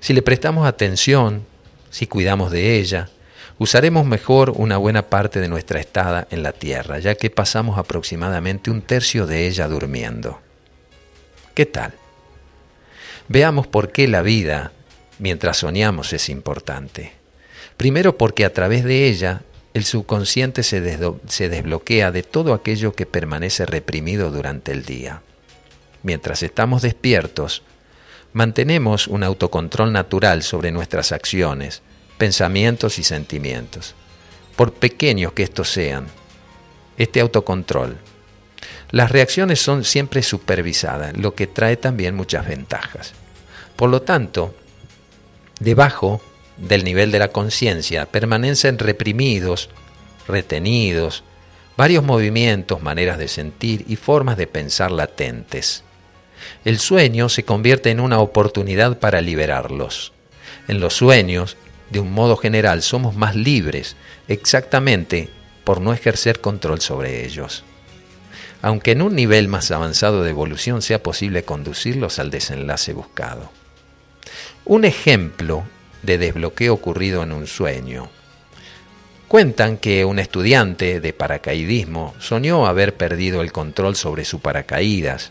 Si 0.00 0.12
le 0.12 0.22
prestamos 0.22 0.66
atención, 0.66 1.44
si 1.90 2.06
cuidamos 2.06 2.50
de 2.50 2.78
ella, 2.78 3.08
usaremos 3.58 4.04
mejor 4.06 4.50
una 4.50 4.76
buena 4.76 5.02
parte 5.02 5.40
de 5.40 5.48
nuestra 5.48 5.80
estada 5.80 6.26
en 6.30 6.42
la 6.42 6.52
Tierra, 6.52 6.98
ya 6.98 7.14
que 7.14 7.30
pasamos 7.30 7.78
aproximadamente 7.78 8.70
un 8.70 8.82
tercio 8.82 9.26
de 9.26 9.46
ella 9.46 9.68
durmiendo. 9.68 10.40
¿Qué 11.54 11.66
tal? 11.66 11.94
Veamos 13.28 13.66
por 13.66 13.92
qué 13.92 14.08
la 14.08 14.22
vida, 14.22 14.72
mientras 15.18 15.58
soñamos, 15.58 16.12
es 16.12 16.28
importante. 16.28 17.21
Primero 17.82 18.16
porque 18.16 18.44
a 18.44 18.52
través 18.52 18.84
de 18.84 19.08
ella 19.08 19.42
el 19.74 19.84
subconsciente 19.84 20.62
se, 20.62 20.80
desbloquea 20.80 22.12
de 22.12 22.22
todo 22.22 22.54
aquello 22.54 22.94
que 22.94 23.06
permanece 23.06 23.66
reprimido 23.66 24.30
durante 24.30 24.70
el 24.70 24.84
día. 24.84 25.22
Mientras 26.04 26.44
estamos 26.44 26.82
despiertos, 26.82 27.64
mantenemos 28.32 29.08
un 29.08 29.24
autocontrol 29.24 29.92
natural 29.92 30.44
sobre 30.44 30.70
nuestras 30.70 31.10
acciones, 31.10 31.82
pensamientos 32.18 33.00
y 33.00 33.02
sentimientos, 33.02 33.96
por 34.54 34.74
pequeños 34.74 35.32
que 35.32 35.42
estos 35.42 35.68
sean. 35.68 36.06
Este 36.98 37.18
autocontrol. 37.18 37.96
Las 38.92 39.10
reacciones 39.10 39.60
son 39.60 39.82
siempre 39.82 40.22
supervisadas, 40.22 41.16
lo 41.16 41.34
que 41.34 41.48
trae 41.48 41.76
también 41.76 42.14
muchas 42.14 42.46
ventajas. 42.46 43.12
Por 43.74 43.90
lo 43.90 44.02
tanto, 44.02 44.54
debajo 45.58 46.22
del 46.62 46.85
nivel 46.85 47.11
de 47.11 47.19
la 47.19 47.28
conciencia 47.28 48.07
permanecen 48.07 48.78
reprimidos, 48.78 49.69
retenidos, 50.28 51.25
varios 51.76 52.04
movimientos, 52.04 52.83
maneras 52.83 53.19
de 53.19 53.28
sentir 53.28 53.85
y 53.88 53.97
formas 53.97 54.37
de 54.37 54.47
pensar 54.47 54.92
latentes. 54.92 55.83
El 56.64 56.78
sueño 56.78 57.29
se 57.29 57.44
convierte 57.44 57.90
en 57.90 57.98
una 57.98 58.20
oportunidad 58.20 58.98
para 58.98 59.20
liberarlos. 59.20 60.12
En 60.68 60.81
los 60.81 60.94
sueños, 60.94 61.57
de 61.90 61.98
un 61.98 62.12
modo 62.12 62.37
general, 62.37 62.83
somos 62.83 63.16
más 63.16 63.35
libres, 63.35 63.96
exactamente 64.29 65.31
por 65.64 65.81
no 65.81 65.92
ejercer 65.92 66.40
control 66.40 66.81
sobre 66.81 67.25
ellos. 67.25 67.64
Aunque 68.61 68.92
en 68.92 69.03
un 69.03 69.16
nivel 69.16 69.48
más 69.48 69.72
avanzado 69.72 70.22
de 70.22 70.31
evolución 70.31 70.83
sea 70.83 71.03
posible 71.03 71.44
conducirlos 71.44 72.20
al 72.20 72.31
desenlace 72.31 72.92
buscado. 72.92 73.51
Un 74.64 74.85
ejemplo 74.85 75.64
de 76.02 76.18
desbloqueo 76.18 76.74
ocurrido 76.74 77.22
en 77.22 77.32
un 77.32 77.46
sueño. 77.46 78.10
Cuentan 79.28 79.78
que 79.78 80.04
un 80.04 80.18
estudiante 80.18 81.00
de 81.00 81.12
paracaidismo 81.12 82.14
soñó 82.18 82.66
haber 82.66 82.96
perdido 82.96 83.40
el 83.40 83.50
control 83.50 83.96
sobre 83.96 84.24
su 84.24 84.40
paracaídas 84.40 85.30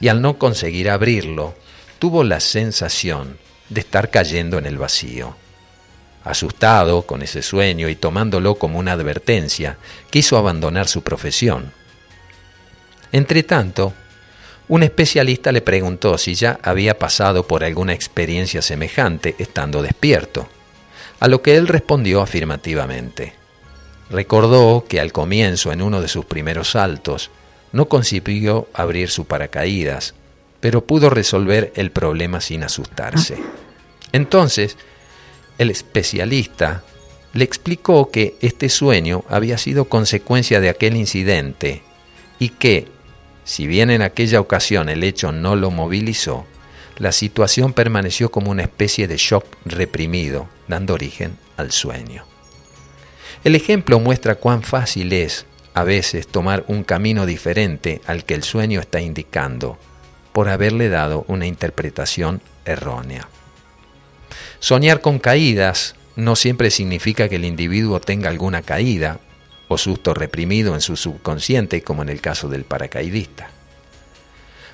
y 0.00 0.08
al 0.08 0.20
no 0.20 0.38
conseguir 0.38 0.90
abrirlo, 0.90 1.54
tuvo 1.98 2.24
la 2.24 2.40
sensación 2.40 3.38
de 3.68 3.80
estar 3.80 4.10
cayendo 4.10 4.58
en 4.58 4.66
el 4.66 4.78
vacío. 4.78 5.36
Asustado 6.24 7.02
con 7.02 7.22
ese 7.22 7.42
sueño 7.42 7.88
y 7.88 7.96
tomándolo 7.96 8.56
como 8.56 8.78
una 8.78 8.92
advertencia, 8.92 9.78
quiso 10.10 10.36
abandonar 10.36 10.88
su 10.88 11.02
profesión. 11.02 11.72
Entretanto, 13.12 13.94
un 14.68 14.82
especialista 14.82 15.50
le 15.52 15.62
preguntó 15.62 16.18
si 16.18 16.34
ya 16.34 16.58
había 16.62 16.98
pasado 16.98 17.46
por 17.46 17.64
alguna 17.64 17.94
experiencia 17.94 18.62
semejante 18.62 19.34
estando 19.38 19.82
despierto, 19.82 20.48
a 21.20 21.28
lo 21.28 21.42
que 21.42 21.56
él 21.56 21.66
respondió 21.68 22.20
afirmativamente. 22.20 23.32
Recordó 24.10 24.84
que 24.88 25.00
al 25.00 25.12
comienzo, 25.12 25.72
en 25.72 25.82
uno 25.82 26.00
de 26.00 26.08
sus 26.08 26.24
primeros 26.24 26.70
saltos, 26.72 27.30
no 27.72 27.88
consiguió 27.88 28.68
abrir 28.72 29.10
su 29.10 29.26
paracaídas, 29.26 30.14
pero 30.60 30.84
pudo 30.84 31.10
resolver 31.10 31.72
el 31.76 31.90
problema 31.90 32.40
sin 32.40 32.64
asustarse. 32.64 33.36
Entonces, 34.12 34.76
el 35.58 35.70
especialista 35.70 36.82
le 37.34 37.44
explicó 37.44 38.10
que 38.10 38.36
este 38.40 38.68
sueño 38.68 39.24
había 39.28 39.58
sido 39.58 39.84
consecuencia 39.86 40.60
de 40.60 40.70
aquel 40.70 40.96
incidente 40.96 41.82
y 42.38 42.50
que, 42.50 42.88
si 43.48 43.66
bien 43.66 43.88
en 43.88 44.02
aquella 44.02 44.42
ocasión 44.42 44.90
el 44.90 45.02
hecho 45.02 45.32
no 45.32 45.56
lo 45.56 45.70
movilizó, 45.70 46.44
la 46.98 47.12
situación 47.12 47.72
permaneció 47.72 48.30
como 48.30 48.50
una 48.50 48.60
especie 48.60 49.08
de 49.08 49.16
shock 49.16 49.46
reprimido, 49.64 50.50
dando 50.68 50.92
origen 50.92 51.38
al 51.56 51.72
sueño. 51.72 52.26
El 53.44 53.54
ejemplo 53.54 54.00
muestra 54.00 54.34
cuán 54.34 54.62
fácil 54.62 55.14
es 55.14 55.46
a 55.72 55.82
veces 55.82 56.28
tomar 56.28 56.66
un 56.68 56.84
camino 56.84 57.24
diferente 57.24 58.02
al 58.06 58.26
que 58.26 58.34
el 58.34 58.42
sueño 58.42 58.80
está 58.80 59.00
indicando 59.00 59.78
por 60.34 60.50
haberle 60.50 60.90
dado 60.90 61.24
una 61.26 61.46
interpretación 61.46 62.42
errónea. 62.66 63.28
Soñar 64.58 65.00
con 65.00 65.18
caídas 65.18 65.96
no 66.16 66.36
siempre 66.36 66.70
significa 66.70 67.30
que 67.30 67.36
el 67.36 67.46
individuo 67.46 67.98
tenga 67.98 68.28
alguna 68.28 68.60
caída 68.60 69.20
o 69.68 69.78
susto 69.78 70.14
reprimido 70.14 70.74
en 70.74 70.80
su 70.80 70.96
subconsciente, 70.96 71.82
como 71.82 72.02
en 72.02 72.08
el 72.08 72.20
caso 72.20 72.48
del 72.48 72.64
paracaidista. 72.64 73.50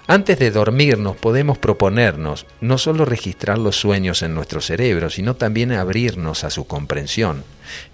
Antes 0.06 0.38
de 0.38 0.50
dormirnos 0.50 1.16
podemos 1.16 1.56
proponernos 1.56 2.46
no 2.60 2.76
solo 2.76 3.04
registrar 3.04 3.58
los 3.58 3.76
sueños 3.76 4.22
en 4.22 4.34
nuestro 4.34 4.60
cerebro, 4.60 5.08
sino 5.08 5.34
también 5.34 5.72
abrirnos 5.72 6.44
a 6.44 6.50
su 6.50 6.66
comprensión. 6.66 7.42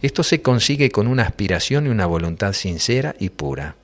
Esto 0.03 0.25
se 0.25 0.43
consigue 0.43 0.91
con 0.91 1.07
una 1.07 1.23
aspiración 1.23 1.87
y 1.87 1.91
una 1.91 2.07
voluntad 2.07 2.53
sincera 2.53 3.15
y 3.21 3.31
pura. 3.31 3.77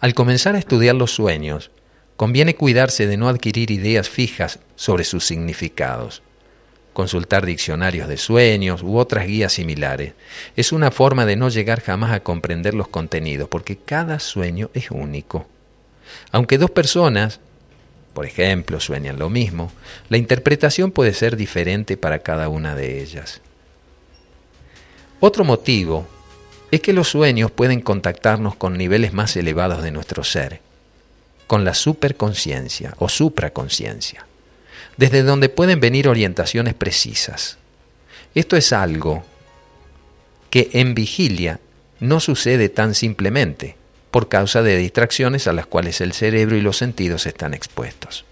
Al 0.00 0.14
comenzar 0.14 0.56
a 0.56 0.58
estudiar 0.58 0.94
los 0.94 1.14
sueños, 1.14 1.70
conviene 2.16 2.56
cuidarse 2.56 3.06
de 3.06 3.18
no 3.18 3.28
adquirir 3.28 3.70
ideas 3.70 4.08
fijas 4.08 4.58
sobre 4.74 5.04
sus 5.04 5.26
significados 5.26 6.22
consultar 6.92 7.46
diccionarios 7.46 8.08
de 8.08 8.16
sueños 8.16 8.82
u 8.82 8.98
otras 8.98 9.26
guías 9.26 9.52
similares. 9.52 10.12
Es 10.56 10.72
una 10.72 10.90
forma 10.90 11.26
de 11.26 11.36
no 11.36 11.48
llegar 11.48 11.80
jamás 11.80 12.12
a 12.12 12.20
comprender 12.20 12.74
los 12.74 12.88
contenidos, 12.88 13.48
porque 13.48 13.76
cada 13.76 14.18
sueño 14.20 14.70
es 14.74 14.90
único. 14.90 15.46
Aunque 16.30 16.58
dos 16.58 16.70
personas, 16.70 17.40
por 18.14 18.26
ejemplo, 18.26 18.80
sueñan 18.80 19.18
lo 19.18 19.30
mismo, 19.30 19.72
la 20.08 20.18
interpretación 20.18 20.90
puede 20.90 21.14
ser 21.14 21.36
diferente 21.36 21.96
para 21.96 22.18
cada 22.18 22.48
una 22.48 22.74
de 22.74 23.02
ellas. 23.02 23.40
Otro 25.20 25.44
motivo 25.44 26.06
es 26.70 26.80
que 26.80 26.92
los 26.92 27.08
sueños 27.08 27.50
pueden 27.50 27.80
contactarnos 27.80 28.56
con 28.56 28.76
niveles 28.76 29.12
más 29.12 29.36
elevados 29.36 29.82
de 29.82 29.92
nuestro 29.92 30.24
ser, 30.24 30.60
con 31.46 31.64
la 31.64 31.74
superconciencia 31.74 32.94
o 32.98 33.08
supraconciencia 33.08 34.26
desde 34.96 35.22
donde 35.22 35.48
pueden 35.48 35.80
venir 35.80 36.08
orientaciones 36.08 36.74
precisas. 36.74 37.58
Esto 38.34 38.56
es 38.56 38.72
algo 38.72 39.24
que 40.50 40.70
en 40.72 40.94
vigilia 40.94 41.60
no 42.00 42.20
sucede 42.20 42.68
tan 42.68 42.94
simplemente 42.94 43.76
por 44.10 44.28
causa 44.28 44.62
de 44.62 44.76
distracciones 44.76 45.46
a 45.46 45.52
las 45.52 45.66
cuales 45.66 46.00
el 46.00 46.12
cerebro 46.12 46.56
y 46.56 46.60
los 46.60 46.76
sentidos 46.76 47.26
están 47.26 47.54
expuestos. 47.54 48.24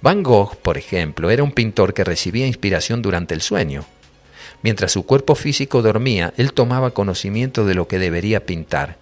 Van 0.00 0.22
Gogh, 0.22 0.56
por 0.56 0.78
ejemplo, 0.78 1.30
era 1.30 1.42
un 1.42 1.52
pintor 1.52 1.94
que 1.94 2.04
recibía 2.04 2.46
inspiración 2.46 3.02
durante 3.02 3.34
el 3.34 3.40
sueño. 3.40 3.84
Mientras 4.62 4.92
su 4.92 5.04
cuerpo 5.04 5.34
físico 5.34 5.82
dormía, 5.82 6.32
él 6.36 6.52
tomaba 6.52 6.92
conocimiento 6.92 7.66
de 7.66 7.74
lo 7.74 7.88
que 7.88 7.98
debería 7.98 8.46
pintar, 8.46 8.98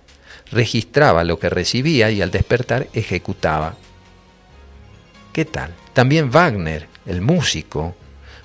registraba 0.50 1.24
lo 1.24 1.38
que 1.38 1.50
recibía 1.50 2.10
y 2.10 2.22
al 2.22 2.30
despertar 2.30 2.88
ejecutaba 2.94 3.74
¿Qué 5.32 5.46
tal? 5.46 5.72
También 5.92 6.30
Wagner, 6.30 6.88
el 7.06 7.20
músico, 7.20 7.94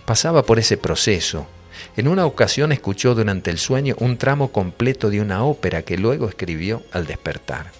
pasaba 0.05 0.43
por 0.43 0.59
ese 0.59 0.77
proceso. 0.77 1.47
En 1.95 2.07
una 2.07 2.25
ocasión 2.25 2.71
escuchó 2.71 3.15
durante 3.15 3.51
el 3.51 3.57
sueño 3.57 3.95
un 3.99 4.17
tramo 4.17 4.51
completo 4.51 5.09
de 5.09 5.21
una 5.21 5.43
ópera 5.43 5.83
que 5.83 5.97
luego 5.97 6.27
escribió 6.27 6.83
al 6.91 7.05
despertar. 7.05 7.71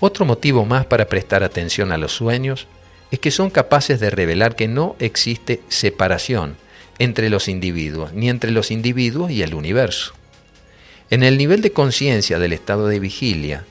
Otro 0.00 0.24
motivo 0.24 0.64
más 0.64 0.86
para 0.86 1.06
prestar 1.06 1.44
atención 1.44 1.92
a 1.92 1.98
los 1.98 2.12
sueños 2.12 2.66
es 3.10 3.20
que 3.20 3.30
son 3.30 3.50
capaces 3.50 4.00
de 4.00 4.10
revelar 4.10 4.56
que 4.56 4.66
no 4.66 4.96
existe 4.98 5.60
separación 5.68 6.56
entre 6.98 7.30
los 7.30 7.48
individuos, 7.48 8.12
ni 8.12 8.28
entre 8.28 8.50
los 8.50 8.70
individuos 8.70 9.30
y 9.30 9.42
el 9.42 9.54
universo. 9.54 10.14
En 11.10 11.22
el 11.22 11.38
nivel 11.38 11.60
de 11.62 11.72
conciencia 11.72 12.38
del 12.38 12.52
estado 12.52 12.88
de 12.88 12.98
vigilia, 12.98 13.64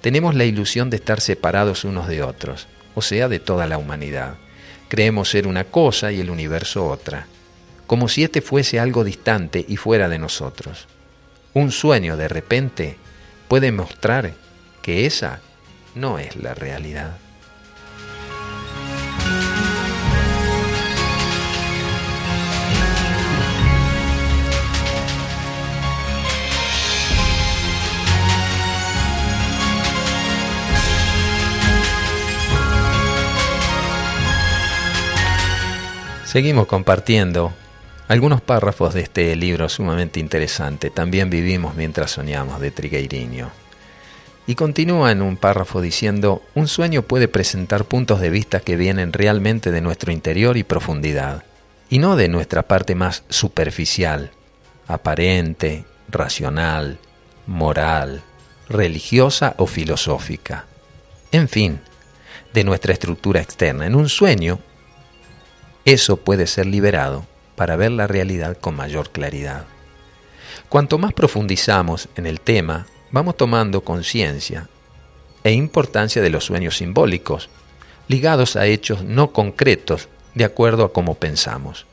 tenemos 0.00 0.34
la 0.34 0.44
ilusión 0.44 0.90
de 0.90 0.96
estar 0.96 1.20
separados 1.20 1.84
unos 1.84 2.08
de 2.08 2.22
otros, 2.22 2.68
o 2.94 3.02
sea, 3.02 3.28
de 3.28 3.40
toda 3.40 3.66
la 3.66 3.78
humanidad. 3.78 4.34
Creemos 4.88 5.30
ser 5.30 5.46
una 5.46 5.64
cosa 5.64 6.12
y 6.12 6.20
el 6.20 6.30
universo 6.30 6.86
otra, 6.86 7.26
como 7.86 8.08
si 8.08 8.24
éste 8.24 8.40
fuese 8.40 8.78
algo 8.78 9.04
distante 9.04 9.64
y 9.66 9.76
fuera 9.76 10.08
de 10.08 10.18
nosotros. 10.18 10.86
Un 11.52 11.70
sueño 11.70 12.16
de 12.16 12.28
repente 12.28 12.96
puede 13.48 13.72
mostrar 13.72 14.34
que 14.82 15.06
esa 15.06 15.40
no 15.94 16.18
es 16.18 16.36
la 16.36 16.54
realidad. 16.54 17.16
Seguimos 36.34 36.66
compartiendo 36.66 37.52
algunos 38.08 38.40
párrafos 38.40 38.92
de 38.92 39.02
este 39.02 39.36
libro 39.36 39.68
sumamente 39.68 40.18
interesante. 40.18 40.90
También 40.90 41.30
vivimos 41.30 41.76
mientras 41.76 42.10
soñamos 42.10 42.60
de 42.60 42.72
Trigueiriño. 42.72 43.52
Y 44.48 44.56
continúa 44.56 45.12
en 45.12 45.22
un 45.22 45.36
párrafo 45.36 45.80
diciendo, 45.80 46.42
un 46.56 46.66
sueño 46.66 47.02
puede 47.02 47.28
presentar 47.28 47.84
puntos 47.84 48.20
de 48.20 48.30
vista 48.30 48.58
que 48.58 48.74
vienen 48.74 49.12
realmente 49.12 49.70
de 49.70 49.80
nuestro 49.80 50.10
interior 50.10 50.56
y 50.56 50.64
profundidad, 50.64 51.44
y 51.88 52.00
no 52.00 52.16
de 52.16 52.26
nuestra 52.26 52.64
parte 52.64 52.96
más 52.96 53.22
superficial, 53.28 54.32
aparente, 54.88 55.84
racional, 56.08 56.98
moral, 57.46 58.24
religiosa 58.68 59.54
o 59.56 59.68
filosófica. 59.68 60.64
En 61.30 61.48
fin, 61.48 61.78
de 62.52 62.64
nuestra 62.64 62.92
estructura 62.92 63.40
externa. 63.40 63.86
En 63.86 63.94
un 63.94 64.08
sueño, 64.08 64.58
eso 65.84 66.16
puede 66.16 66.46
ser 66.46 66.66
liberado 66.66 67.26
para 67.56 67.76
ver 67.76 67.92
la 67.92 68.06
realidad 68.06 68.56
con 68.58 68.74
mayor 68.74 69.10
claridad. 69.10 69.64
Cuanto 70.68 70.98
más 70.98 71.12
profundizamos 71.12 72.08
en 72.16 72.26
el 72.26 72.40
tema, 72.40 72.86
vamos 73.10 73.36
tomando 73.36 73.82
conciencia 73.82 74.68
e 75.44 75.52
importancia 75.52 76.22
de 76.22 76.30
los 76.30 76.44
sueños 76.44 76.78
simbólicos, 76.78 77.50
ligados 78.08 78.56
a 78.56 78.66
hechos 78.66 79.04
no 79.04 79.32
concretos 79.32 80.08
de 80.34 80.44
acuerdo 80.44 80.84
a 80.84 80.92
cómo 80.92 81.14
pensamos. 81.14 81.86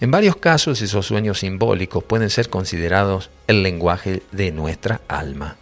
En 0.00 0.10
varios 0.10 0.36
casos 0.36 0.80
esos 0.80 1.06
sueños 1.06 1.40
simbólicos 1.40 2.02
pueden 2.04 2.30
ser 2.30 2.48
considerados 2.48 3.30
el 3.46 3.62
lenguaje 3.62 4.22
de 4.32 4.50
nuestra 4.50 5.00
alma. 5.08 5.56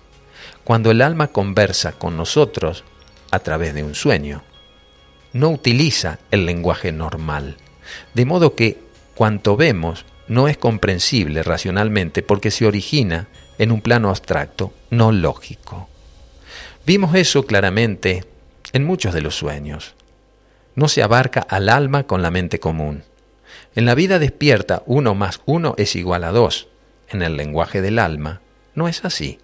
Cuando 0.65 0.91
el 0.91 1.03
alma 1.03 1.29
conversa 1.29 1.93
con 1.93 2.17
nosotros 2.17 2.85
a 3.31 3.41
través 3.41 3.75
de 3.75 3.83
un 3.83 3.95
sueño, 3.95 4.43
no 5.33 5.51
utiliza 5.51 6.19
el 6.31 6.47
lenguaje 6.47 6.93
normal, 6.93 7.57
de 8.15 8.25
modo 8.25 8.55
que 8.55 8.79
cuanto 9.15 9.57
vemos 9.57 10.05
no 10.29 10.49
es 10.49 10.57
comprensible 10.57 11.43
racionalmente 11.43 12.23
porque 12.23 12.51
se 12.51 12.67
origina 12.67 13.29
en 13.59 13.73
un 13.73 13.81
plano 13.81 14.11
abstracto, 14.11 14.73
no 14.91 15.13
lógico. 15.13 15.89
Vimos 16.87 17.15
eso 17.15 17.45
claramente 17.45 18.25
en 18.73 18.85
muchos 18.85 19.13
de 19.13 19.23
los 19.23 19.37
sueños. 19.37 19.95
No 20.75 20.89
se 20.89 21.03
abarca 21.03 21.41
al 21.41 21.69
alma 21.69 22.05
con 22.05 22.23
la 22.23 22.31
mente 22.31 22.61
común. 22.61 23.03
En 23.75 23.85
la 23.85 23.95
vida 23.95 24.19
despierta 24.19 24.83
uno 24.87 25.15
más 25.15 25.41
uno 25.47 25.75
es 25.79 25.97
igual 25.97 26.25
a 26.25 26.31
dos. 26.31 26.69
En 27.09 27.23
el 27.23 27.37
lenguaje 27.37 27.83
del 27.83 27.99
alma 27.99 28.41
no 28.75 28.89
es 28.89 29.05
así. 29.05 29.39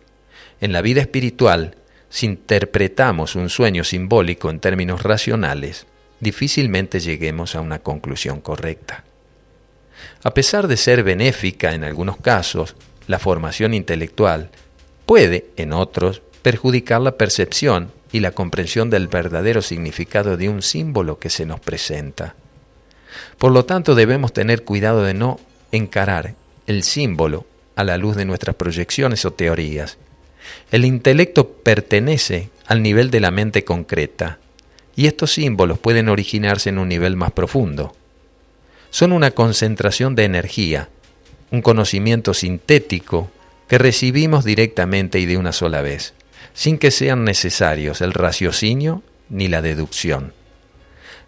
En 0.60 0.72
la 0.72 0.82
vida 0.82 1.00
espiritual, 1.00 1.76
si 2.08 2.26
interpretamos 2.26 3.34
un 3.34 3.50
sueño 3.50 3.84
simbólico 3.84 4.50
en 4.50 4.60
términos 4.60 5.02
racionales, 5.02 5.86
difícilmente 6.20 7.00
lleguemos 7.00 7.54
a 7.54 7.60
una 7.60 7.78
conclusión 7.80 8.40
correcta. 8.40 9.04
A 10.22 10.34
pesar 10.34 10.68
de 10.68 10.76
ser 10.76 11.02
benéfica 11.02 11.74
en 11.74 11.84
algunos 11.84 12.16
casos, 12.16 12.74
la 13.06 13.18
formación 13.18 13.74
intelectual 13.74 14.50
puede, 15.04 15.46
en 15.56 15.72
otros, 15.72 16.22
perjudicar 16.42 17.00
la 17.00 17.16
percepción 17.16 17.92
y 18.12 18.20
la 18.20 18.32
comprensión 18.32 18.90
del 18.90 19.08
verdadero 19.08 19.62
significado 19.62 20.36
de 20.36 20.48
un 20.48 20.62
símbolo 20.62 21.18
que 21.18 21.30
se 21.30 21.46
nos 21.46 21.60
presenta. 21.60 22.34
Por 23.38 23.52
lo 23.52 23.64
tanto, 23.64 23.94
debemos 23.94 24.32
tener 24.32 24.64
cuidado 24.64 25.02
de 25.02 25.14
no 25.14 25.40
encarar 25.72 26.34
el 26.66 26.82
símbolo 26.82 27.46
a 27.74 27.84
la 27.84 27.98
luz 27.98 28.16
de 28.16 28.24
nuestras 28.24 28.56
proyecciones 28.56 29.24
o 29.24 29.32
teorías. 29.32 29.98
El 30.70 30.84
intelecto 30.84 31.48
pertenece 31.48 32.50
al 32.66 32.82
nivel 32.82 33.10
de 33.10 33.20
la 33.20 33.30
mente 33.30 33.64
concreta, 33.64 34.38
y 34.96 35.06
estos 35.06 35.32
símbolos 35.32 35.78
pueden 35.78 36.08
originarse 36.08 36.70
en 36.70 36.78
un 36.78 36.88
nivel 36.88 37.16
más 37.16 37.30
profundo. 37.32 37.94
Son 38.90 39.12
una 39.12 39.30
concentración 39.30 40.14
de 40.14 40.24
energía, 40.24 40.88
un 41.50 41.62
conocimiento 41.62 42.34
sintético 42.34 43.30
que 43.68 43.78
recibimos 43.78 44.44
directamente 44.44 45.20
y 45.20 45.26
de 45.26 45.36
una 45.36 45.52
sola 45.52 45.82
vez, 45.82 46.14
sin 46.54 46.78
que 46.78 46.90
sean 46.90 47.24
necesarios 47.24 48.00
el 48.00 48.12
raciocinio 48.12 49.02
ni 49.28 49.48
la 49.48 49.60
deducción. 49.60 50.32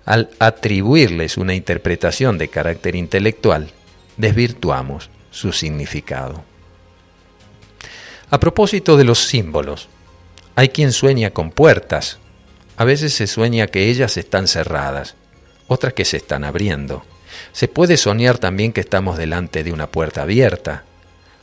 Al 0.05 0.31
atribuirles 0.39 1.37
una 1.37 1.55
interpretación 1.55 2.39
de 2.39 2.49
carácter 2.49 2.97
intelectual, 2.97 3.71
desvirtuamos 4.17 5.11
su 5.31 5.53
significado. 5.53 6.43
A 8.31 8.41
propósito 8.41 8.97
de 8.97 9.05
los 9.05 9.19
símbolos, 9.19 9.89
hay 10.55 10.71
quien 10.71 10.93
sueña 10.93 11.31
con 11.31 11.51
puertas. 11.51 12.19
A 12.79 12.85
veces 12.85 13.12
se 13.12 13.27
sueña 13.27 13.67
que 13.67 13.91
ellas 13.91 14.17
están 14.17 14.47
cerradas, 14.47 15.17
otras 15.67 15.95
que 15.95 16.05
se 16.05 16.17
están 16.17 16.45
abriendo. 16.45 17.05
Se 17.51 17.67
puede 17.67 17.97
soñar 17.97 18.38
también 18.38 18.73
que 18.73 18.81
estamos 18.81 19.19
delante 19.19 19.64
de 19.64 19.73
una 19.73 19.88
puerta 19.88 20.23
abierta. 20.23 20.85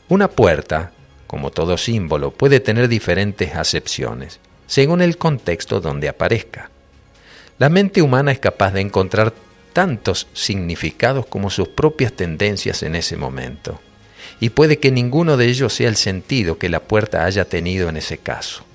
Una 0.08 0.28
puerta, 0.28 0.92
como 1.26 1.50
todo 1.50 1.76
símbolo, 1.76 2.30
puede 2.30 2.58
tener 2.60 2.88
diferentes 2.88 3.54
acepciones, 3.54 4.40
según 4.66 5.02
el 5.02 5.18
contexto 5.18 5.82
donde 5.82 6.08
aparezca. 6.08 6.70
La 7.58 7.68
mente 7.68 8.00
humana 8.00 8.32
es 8.32 8.38
capaz 8.38 8.72
de 8.72 8.80
encontrar 8.80 9.34
tantos 9.74 10.28
significados 10.32 11.26
como 11.26 11.50
sus 11.50 11.68
propias 11.68 12.14
tendencias 12.14 12.82
en 12.82 12.94
ese 12.94 13.18
momento, 13.18 13.78
y 14.40 14.48
puede 14.48 14.78
que 14.78 14.90
ninguno 14.90 15.36
de 15.36 15.48
ellos 15.48 15.74
sea 15.74 15.90
el 15.90 15.96
sentido 15.96 16.56
que 16.56 16.70
la 16.70 16.80
puerta 16.80 17.26
haya 17.26 17.44
tenido 17.44 17.90
en 17.90 17.98
ese 17.98 18.16
caso. 18.16 18.65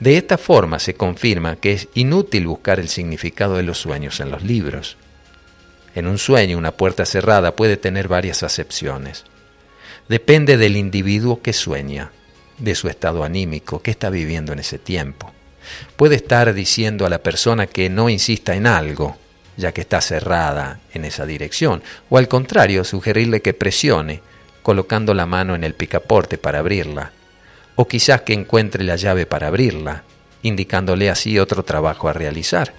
De 0.00 0.16
esta 0.16 0.38
forma 0.38 0.78
se 0.78 0.94
confirma 0.94 1.56
que 1.56 1.72
es 1.72 1.88
inútil 1.94 2.46
buscar 2.46 2.80
el 2.80 2.88
significado 2.88 3.56
de 3.56 3.62
los 3.62 3.78
sueños 3.78 4.20
en 4.20 4.30
los 4.30 4.42
libros. 4.42 4.96
En 5.94 6.06
un 6.06 6.18
sueño, 6.18 6.58
una 6.58 6.72
puerta 6.72 7.04
cerrada 7.04 7.54
puede 7.54 7.76
tener 7.76 8.08
varias 8.08 8.42
acepciones. 8.42 9.24
Depende 10.08 10.56
del 10.56 10.76
individuo 10.76 11.42
que 11.42 11.52
sueña, 11.52 12.10
de 12.58 12.74
su 12.74 12.88
estado 12.88 13.24
anímico, 13.24 13.80
que 13.82 13.90
está 13.90 14.10
viviendo 14.10 14.52
en 14.52 14.58
ese 14.58 14.78
tiempo. 14.78 15.32
Puede 15.96 16.16
estar 16.16 16.52
diciendo 16.54 17.06
a 17.06 17.10
la 17.10 17.22
persona 17.22 17.66
que 17.66 17.88
no 17.88 18.08
insista 18.08 18.54
en 18.56 18.66
algo, 18.66 19.16
ya 19.56 19.72
que 19.72 19.82
está 19.82 20.00
cerrada 20.00 20.80
en 20.92 21.04
esa 21.04 21.26
dirección, 21.26 21.82
o 22.08 22.18
al 22.18 22.28
contrario, 22.28 22.84
sugerirle 22.84 23.42
que 23.42 23.54
presione, 23.54 24.22
colocando 24.62 25.14
la 25.14 25.26
mano 25.26 25.54
en 25.54 25.64
el 25.64 25.74
picaporte 25.74 26.38
para 26.38 26.60
abrirla, 26.60 27.12
o 27.76 27.88
quizás 27.88 28.22
que 28.22 28.34
encuentre 28.34 28.84
la 28.84 28.96
llave 28.96 29.26
para 29.26 29.48
abrirla, 29.48 30.04
indicándole 30.42 31.10
así 31.10 31.38
otro 31.38 31.64
trabajo 31.64 32.08
a 32.08 32.12
realizar. 32.12 32.74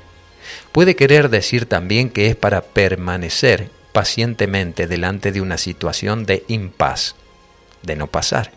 Puede 0.71 0.95
querer 0.95 1.29
decir 1.29 1.65
también 1.65 2.09
que 2.09 2.27
es 2.27 2.35
para 2.35 2.61
permanecer 2.61 3.69
pacientemente 3.93 4.87
delante 4.87 5.31
de 5.31 5.41
una 5.41 5.57
situación 5.57 6.25
de 6.25 6.43
impas, 6.47 7.15
de 7.81 7.95
no 7.95 8.07
pasar, 8.07 8.51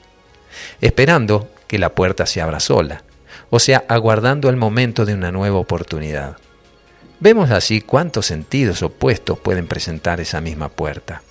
esperando 0.81 1.51
que 1.69 1.79
la 1.79 1.95
puerta 1.95 2.27
se 2.27 2.41
abra 2.41 2.61
sola, 2.61 3.05
o 3.51 3.59
sea, 3.59 3.85
aguardando 3.89 4.49
el 4.49 4.57
momento 4.57 5.05
de 5.05 5.15
una 5.15 5.31
nueva 5.31 5.59
oportunidad. 5.59 6.37
Vemos 7.21 7.51
así 7.51 7.81
cuántos 7.81 8.27
sentidos 8.27 8.83
opuestos 8.83 9.39
pueden 9.39 9.67
presentar 9.67 10.21
esa 10.21 10.41
misma 10.41 10.69
puerta. 10.69 11.23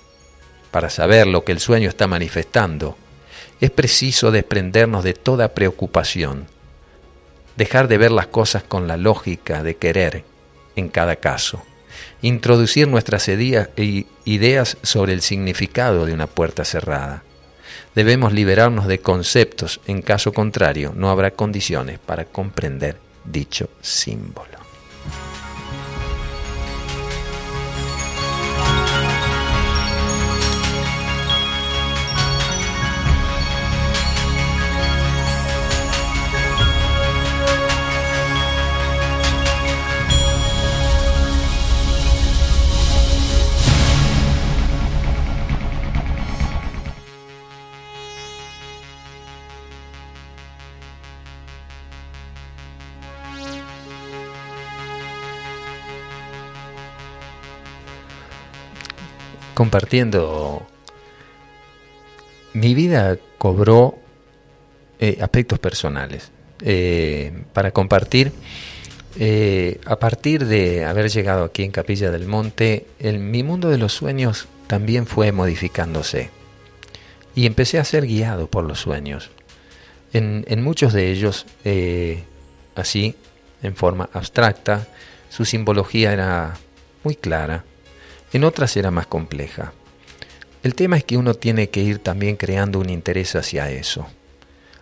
Para 0.70 0.90
saber 0.90 1.26
lo 1.26 1.44
que 1.44 1.52
el 1.52 1.60
sueño 1.60 1.88
está 1.88 2.06
manifestando, 2.06 2.96
es 3.60 3.70
preciso 3.70 4.30
desprendernos 4.30 5.04
de 5.04 5.14
toda 5.14 5.54
preocupación, 5.54 6.46
dejar 7.56 7.88
de 7.88 7.98
ver 7.98 8.12
las 8.12 8.26
cosas 8.26 8.62
con 8.62 8.86
la 8.86 8.96
lógica 8.96 9.62
de 9.62 9.76
querer 9.76 10.24
en 10.76 10.88
cada 10.88 11.16
caso, 11.16 11.62
introducir 12.20 12.86
nuestras 12.86 13.28
ideas 13.28 14.76
sobre 14.82 15.12
el 15.14 15.22
significado 15.22 16.04
de 16.04 16.12
una 16.12 16.26
puerta 16.26 16.64
cerrada. 16.64 17.22
Debemos 17.94 18.34
liberarnos 18.34 18.86
de 18.86 19.00
conceptos, 19.00 19.80
en 19.86 20.02
caso 20.02 20.32
contrario 20.32 20.92
no 20.94 21.10
habrá 21.10 21.30
condiciones 21.30 21.98
para 21.98 22.26
comprender 22.26 22.98
dicho 23.24 23.70
símbolo. 23.80 24.65
Compartiendo, 59.56 60.66
mi 62.52 62.74
vida 62.74 63.16
cobró 63.38 63.98
eh, 64.98 65.16
aspectos 65.22 65.58
personales. 65.58 66.30
Eh, 66.60 67.32
para 67.54 67.70
compartir, 67.70 68.32
eh, 69.18 69.80
a 69.86 69.96
partir 69.96 70.44
de 70.44 70.84
haber 70.84 71.08
llegado 71.08 71.44
aquí 71.44 71.64
en 71.64 71.70
Capilla 71.70 72.10
del 72.10 72.26
Monte, 72.26 72.86
el, 72.98 73.18
mi 73.18 73.42
mundo 73.42 73.70
de 73.70 73.78
los 73.78 73.94
sueños 73.94 74.46
también 74.66 75.06
fue 75.06 75.32
modificándose. 75.32 76.28
Y 77.34 77.46
empecé 77.46 77.78
a 77.78 77.84
ser 77.84 78.06
guiado 78.06 78.48
por 78.48 78.62
los 78.62 78.80
sueños. 78.80 79.30
En, 80.12 80.62
muchos 80.62 80.92
de 80.92 81.10
ellos, 81.10 81.46
así, 82.74 83.14
en 83.62 83.74
forma 83.74 84.10
abstracta, 84.12 84.86
su 85.30 85.46
simbología 85.46 86.12
era 86.12 86.56
muy 87.04 87.16
clara, 87.16 87.64
en 88.32 88.44
otras 88.44 88.76
era 88.76 88.90
más 88.90 89.06
compleja. 89.06 89.72
El 90.62 90.74
tema 90.74 90.96
es 90.96 91.04
que 91.04 91.16
uno 91.16 91.34
tiene 91.34 91.70
que 91.70 91.80
ir 91.80 92.00
también 92.00 92.36
creando 92.36 92.80
un 92.80 92.90
interés 92.90 93.36
hacia 93.36 93.70
eso. 93.70 94.06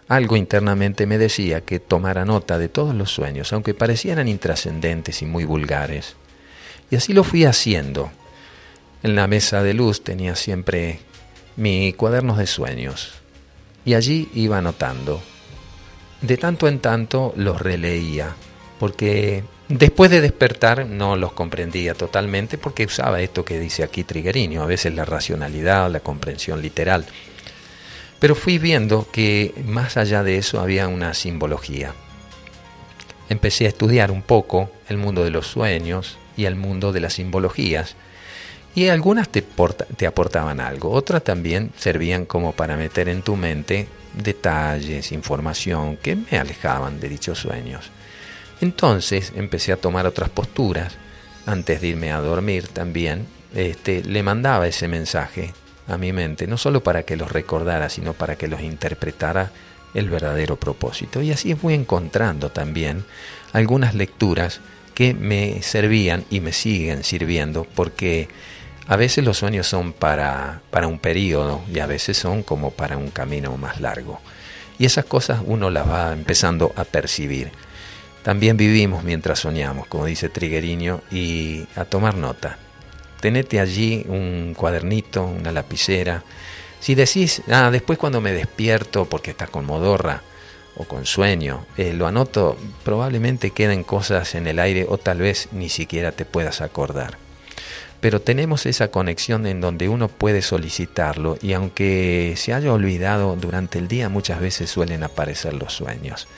Algo 0.09 0.37
internamente 0.37 1.07
me 1.07 1.19
decía 1.19 1.63
que 1.63 1.81
tomara 1.81 2.25
nota 2.25 2.59
de 2.59 2.69
todos 2.69 2.95
los 2.95 3.11
sueños, 3.11 3.53
aunque 3.53 3.75
parecieran 3.75 4.29
intrascendentes 4.29 5.23
y 5.23 5.27
muy 5.27 5.45
vulgares. 5.45 6.17
Y 6.91 6.97
así 6.97 7.13
lo 7.13 7.25
fui 7.25 7.45
haciendo. 7.45 8.11
En 9.03 9.17
la 9.17 9.27
mesa 9.27 9.63
de 9.63 9.75
luz 9.75 10.05
tenía 10.05 10.37
siempre 10.37 11.01
mi 11.57 11.93
cuadernos 11.93 12.39
de 12.39 12.47
sueños, 12.47 13.13
y 13.85 13.95
allí 13.95 14.29
iba 14.35 14.59
anotando. 14.59 15.23
De 16.21 16.37
tanto 16.37 16.69
en 16.69 16.81
tanto 16.81 17.33
los 17.37 17.61
releía, 17.61 18.35
porque 18.79 19.45
después 19.79 20.11
de 20.11 20.21
despertar 20.21 20.87
no 20.87 21.17
los 21.17 21.33
comprendía 21.33 21.95
totalmente, 21.95 22.59
porque 22.59 22.85
usaba 22.85 23.21
esto 23.21 23.45
que 23.45 23.59
dice 23.59 23.83
aquí 23.83 24.05
Triguerinho, 24.05 24.63
a 24.63 24.67
veces 24.67 24.95
la 24.95 25.05
racionalidad, 25.05 25.91
la 25.91 26.01
comprensión 26.01 26.61
literal 26.63 27.07
pero 28.25 28.35
fui 28.35 28.57
viendo 28.57 29.07
que 29.13 29.53
más 29.67 29.99
allá 29.99 30.23
de 30.23 30.39
eso 30.39 30.59
había 30.59 30.89
una 30.89 31.13
simbología. 31.13 31.93
Empecé 33.29 33.67
a 33.67 33.69
estudiar 33.69 34.11
un 34.11 34.23
poco 34.23 34.71
el 34.89 34.97
mundo 34.97 35.25
de 35.25 35.31
los 35.31 35.47
sueños 35.47 36.17
y 36.35 36.47
el 36.47 36.57
mundo 36.57 36.91
de 36.91 37.01
las 37.01 37.13
simbologías. 37.13 37.97
Y 38.75 38.89
algunas 38.89 39.29
te, 39.29 39.43
te 39.43 40.07
aportaban 40.07 40.61
algo, 40.61 40.91
otras 40.91 41.23
también 41.23 41.71
servían 41.77 42.25
como 42.25 42.53
para 42.53 42.79
meter 42.79 43.11
en 43.11 43.21
tu 43.21 43.37
mente 43.37 43.89
detalles, 44.15 45.13
información 45.13 45.99
que 45.99 46.17
me 46.17 46.39
alejaban 46.39 47.01
de 47.01 47.11
dichos 47.11 47.41
sueños. 47.41 47.91
Entonces 48.61 49.33
empecé 49.37 49.73
a 49.73 49.77
tomar 49.77 50.07
otras 50.07 50.31
posturas. 50.31 50.97
Antes 51.47 51.81
de 51.81 51.89
irme 51.89 52.13
a 52.13 52.21
dormir 52.21 52.69
también, 52.69 53.27
este, 53.55 54.03
le 54.03 54.23
mandaba 54.23 54.67
ese 54.67 54.89
mensaje 54.89 55.53
a 55.87 55.99
mi 55.99 56.13
mente, 56.13 56.47
no 56.47 56.57
solo 56.57 56.83
para 56.83 57.03
que 57.03 57.17
los 57.17 57.31
recordara, 57.31 57.89
sino 57.89 58.15
para 58.15 58.37
que 58.37 58.49
los 58.49 58.63
interpretara 58.63 59.51
el 59.93 60.09
verdadero 60.09 60.57
propósito. 60.57 61.23
Y 61.23 61.31
así 61.31 61.55
fui 61.55 61.75
encontrando 61.75 62.51
también 62.51 63.05
algunas 63.53 63.95
lecturas 63.95 64.61
que 64.95 65.15
me 65.15 65.63
servían 65.63 66.25
y 66.31 66.41
me 66.41 66.53
siguen 66.53 67.05
sirviendo, 67.05 67.67
porque 67.75 68.29
a 68.87 68.97
veces 68.97 69.25
los 69.25 69.39
sueños 69.39 69.67
son 69.67 69.93
para, 69.93 70.63
para 70.71 70.87
un 70.87 70.99
periodo 70.99 71.63
y 71.73 71.79
a 71.79 71.87
veces 71.87 72.17
son 72.17 72.43
como 72.43 72.71
para 72.71 72.97
un 72.97 73.11
camino 73.11 73.57
más 73.57 73.81
largo. 73.81 74.21
Y 74.79 74.87
esas 74.87 75.05
cosas 75.05 75.41
uno 75.45 75.71
las 75.71 75.89
va 75.89 76.13
empezando 76.13 76.73
a 76.77 76.85
percibir. 76.85 77.53
También 78.25 78.57
vivimos 78.57 79.05
mientras 79.05 79.39
soñamos, 79.39 79.87
como 79.87 80.07
dice 80.07 80.29
Trigueriño, 80.29 81.03
y 81.13 81.69
a 81.77 81.85
tomar 81.85 82.17
nota 82.17 82.59
tenete 83.25 83.59
allí 83.59 84.05
un 84.07 84.53
cuadernito, 84.55 85.25
una 85.25 85.51
lapicera. 85.51 86.23
Si 86.79 86.95
decís, 86.95 87.41
ah, 87.51 87.71
después 87.71 87.99
cuando 87.99 88.21
me 88.21 88.33
despierto 88.33 89.07
porque 89.07 89.31
estás 89.31 89.49
con 89.49 89.65
modorra 89.65 90.21
o 90.77 90.85
con 90.85 91.07
sueño, 91.07 91.65
eh, 91.79 91.95
lo 91.95 92.07
anoto, 92.07 92.59
probablemente 92.85 93.53
queden 93.53 93.83
cosas 93.83 94.35
en 94.35 94.47
el 94.47 94.59
aire 94.59 94.85
o 94.87 94.99
tal 94.99 95.21
vez 95.21 95.49
ni 95.53 95.71
siquiera 95.71 96.13
te 96.13 96.27
puedas 96.27 96.61
acordar. 96.61 97.17
Pero 98.03 98.21
tenemos 98.21 98.67
esa 98.67 98.89
conexión 98.89 99.47
en 99.47 99.63
donde 99.63 99.89
uno 99.89 100.09
puede 100.09 100.43
solicitarlo 100.43 101.39
y 101.41 101.55
aunque 101.55 102.35
se 102.37 102.53
haya 102.53 102.75
olvidado 102.75 103.37
durante 103.37 103.79
el 103.79 103.89
día, 103.89 104.11
muchas 104.11 104.39
veces 104.39 104.69
suelen 104.69 105.03
aparecer 105.03 105.55
los 105.55 105.73
sueños. 105.73 106.29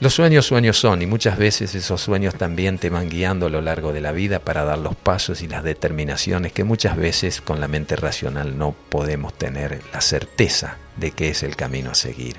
Los 0.00 0.14
sueños 0.14 0.46
sueños 0.46 0.78
son 0.78 1.02
y 1.02 1.06
muchas 1.06 1.36
veces 1.38 1.74
esos 1.74 2.00
sueños 2.00 2.36
también 2.36 2.78
te 2.78 2.88
van 2.88 3.08
guiando 3.08 3.46
a 3.46 3.50
lo 3.50 3.60
largo 3.60 3.92
de 3.92 4.00
la 4.00 4.12
vida 4.12 4.38
para 4.38 4.62
dar 4.62 4.78
los 4.78 4.94
pasos 4.94 5.42
y 5.42 5.48
las 5.48 5.64
determinaciones 5.64 6.52
que 6.52 6.62
muchas 6.62 6.96
veces 6.96 7.40
con 7.40 7.60
la 7.60 7.66
mente 7.66 7.96
racional 7.96 8.56
no 8.56 8.76
podemos 8.90 9.34
tener 9.34 9.82
la 9.92 10.00
certeza 10.00 10.76
de 10.96 11.10
que 11.10 11.30
es 11.30 11.42
el 11.42 11.56
camino 11.56 11.90
a 11.90 11.96
seguir. 11.96 12.36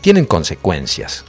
Tienen 0.00 0.24
consecuencias. 0.24 1.26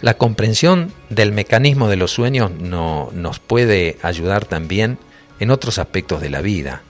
La 0.00 0.14
comprensión 0.14 0.92
del 1.08 1.32
mecanismo 1.32 1.88
de 1.88 1.96
los 1.96 2.12
sueños 2.12 2.52
no, 2.52 3.10
nos 3.12 3.40
puede 3.40 3.98
ayudar 4.02 4.44
también 4.44 4.98
en 5.40 5.50
otros 5.50 5.80
aspectos 5.80 6.20
de 6.20 6.30
la 6.30 6.40
vida 6.40 6.82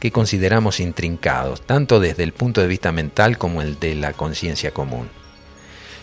que 0.00 0.12
consideramos 0.12 0.80
intrincados, 0.80 1.60
tanto 1.60 2.00
desde 2.00 2.22
el 2.22 2.32
punto 2.32 2.62
de 2.62 2.68
vista 2.68 2.90
mental 2.90 3.36
como 3.36 3.60
el 3.60 3.78
de 3.78 3.96
la 3.96 4.14
conciencia 4.14 4.70
común. 4.70 5.10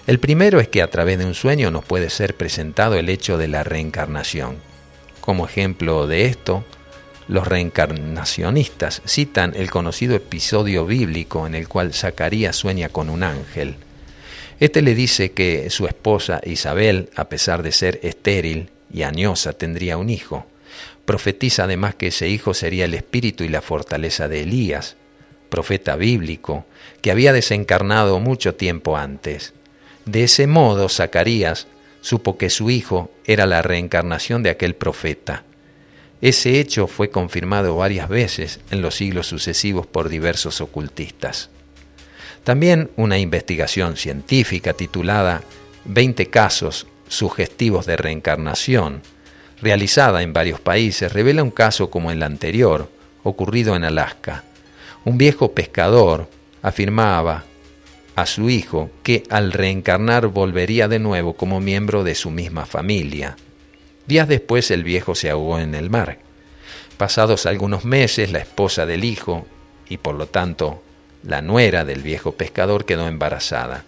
El 0.08 0.20
primero 0.20 0.60
es 0.60 0.68
que 0.68 0.82
a 0.82 0.90
través 0.90 1.20
de 1.20 1.26
un 1.26 1.36
sueño 1.36 1.70
nos 1.70 1.86
puede 1.86 2.10
ser 2.10 2.36
presentado 2.36 2.96
el 2.96 3.08
hecho 3.08 3.38
de 3.38 3.48
la 3.48 3.64
reencarnación. 3.64 4.58
Como 5.22 5.46
ejemplo 5.46 6.08
de 6.08 6.26
esto, 6.26 6.64
los 7.28 7.48
reencarnacionistas 7.48 9.04
citan 9.06 9.54
el 9.56 9.70
conocido 9.70 10.16
episodio 10.16 10.88
bíblico 10.88 11.46
en 11.46 11.54
el 11.54 11.68
cual 11.68 11.94
Zacarías 11.94 12.56
sueña 12.56 12.90
con 12.90 13.10
un 13.10 13.22
ángel. 13.22 13.76
Este 14.60 14.82
le 14.82 14.96
dice 14.96 15.32
que 15.34 15.70
su 15.70 15.86
esposa 15.86 16.42
Isabel, 16.44 17.10
a 17.16 17.30
pesar 17.30 17.62
de 17.62 17.72
ser 17.72 18.00
estéril 18.02 18.72
y 18.92 19.04
añosa, 19.04 19.54
tendría 19.54 19.98
un 19.98 20.10
hijo. 20.10 20.48
Profetiza 21.06 21.66
además 21.66 21.94
que 21.94 22.08
ese 22.08 22.28
hijo 22.28 22.56
sería 22.56 22.86
el 22.86 22.96
espíritu 22.96 23.44
y 23.44 23.50
la 23.50 23.62
fortaleza 23.62 24.28
de 24.28 24.42
Elías, 24.42 24.98
profeta 25.50 25.96
bíblico, 25.96 26.66
que 27.02 27.12
había 27.12 27.34
desencarnado 27.34 28.20
mucho 28.20 28.56
tiempo 28.56 28.98
antes. 28.98 29.54
De 30.12 30.26
ese 30.26 30.46
modo, 30.46 30.90
Zacarías 30.90 31.68
supo 32.02 32.38
que 32.38 32.50
su 32.50 32.70
hijo 32.70 33.10
era 33.24 33.46
la 33.46 33.62
reencarnación 33.62 34.44
de 34.44 34.50
aquel 34.50 34.76
profeta. 34.76 35.46
Ese 36.20 36.60
hecho 36.60 36.88
fue 36.88 37.10
confirmado 37.10 37.78
varias 37.78 38.10
veces 38.10 38.60
en 38.72 38.82
los 38.82 38.96
siglos 38.96 39.28
sucesivos 39.28 39.88
por 39.88 40.10
diversos 40.10 40.60
ocultistas. 40.60 41.50
También 42.44 42.92
una 42.98 43.20
investigación 43.20 43.96
científica 43.96 44.74
titulada 44.74 45.44
20 45.86 46.26
casos 46.26 46.88
sugestivos 47.08 47.86
de 47.86 47.96
reencarnación, 47.96 49.04
realizada 49.62 50.24
en 50.24 50.34
varios 50.34 50.60
países, 50.60 51.14
revela 51.14 51.42
un 51.42 51.52
caso 51.52 51.90
como 51.90 52.12
el 52.12 52.22
anterior, 52.22 52.90
ocurrido 53.24 53.78
en 53.78 53.86
Alaska. 53.86 54.44
Un 55.06 55.18
viejo 55.18 55.54
pescador 55.54 56.28
afirmaba 56.62 57.46
a 58.16 58.26
su 58.26 58.50
hijo, 58.50 58.90
que 59.04 59.24
al 59.30 59.52
reencarnar 59.52 60.28
volvería 60.28 60.88
de 60.88 61.00
nuevo 61.00 61.34
como 61.34 61.60
miembro 61.60 62.04
de 62.04 62.16
su 62.16 62.30
misma 62.30 62.66
familia. 62.66 63.38
Días 64.08 64.28
después 64.28 64.72
el 64.72 64.84
viejo 64.84 65.16
se 65.16 65.30
ahogó 65.30 65.60
en 65.60 65.76
el 65.76 65.90
mar. 65.90 66.20
Pasados 66.98 67.46
algunos 67.46 67.86
meses, 67.86 68.32
la 68.32 68.40
esposa 68.40 68.86
del 68.86 69.04
hijo, 69.04 69.46
y 69.90 69.98
por 69.98 70.16
lo 70.16 70.28
tanto 70.28 70.82
la 71.24 71.42
nuera 71.42 71.86
del 71.86 72.02
viejo 72.02 72.34
pescador, 72.34 72.86
quedó 72.86 73.08
embarazada. 73.08 73.86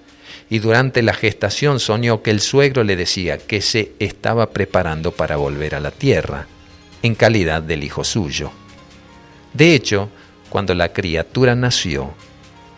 Y 0.50 0.60
durante 0.60 1.02
la 1.02 1.14
gestación 1.14 1.80
soñó 1.80 2.22
que 2.22 2.32
el 2.32 2.42
suegro 2.42 2.84
le 2.84 2.96
decía 2.96 3.38
que 3.38 3.62
se 3.62 3.94
estaba 4.00 4.52
preparando 4.52 5.12
para 5.12 5.36
volver 5.36 5.76
a 5.76 5.80
la 5.80 5.92
tierra, 5.92 6.48
en 7.02 7.16
calidad 7.16 7.62
del 7.62 7.84
hijo 7.84 8.04
suyo. 8.04 8.52
De 9.54 9.74
hecho, 9.74 10.10
cuando 10.50 10.76
la 10.76 10.94
criatura 10.94 11.56
nació, 11.56 12.14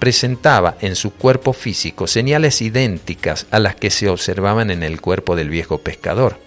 presentaba 0.06 0.78
en 0.82 0.96
su 0.96 1.16
cuerpo 1.16 1.52
físico 1.52 2.06
señales 2.06 2.62
idénticas 2.62 3.48
a 3.50 3.58
las 3.58 3.76
que 3.76 3.90
se 3.90 4.08
observaban 4.08 4.70
en 4.70 4.84
el 4.84 5.02
cuerpo 5.02 5.36
del 5.36 5.50
viejo 5.50 5.80
pescador, 5.80 6.38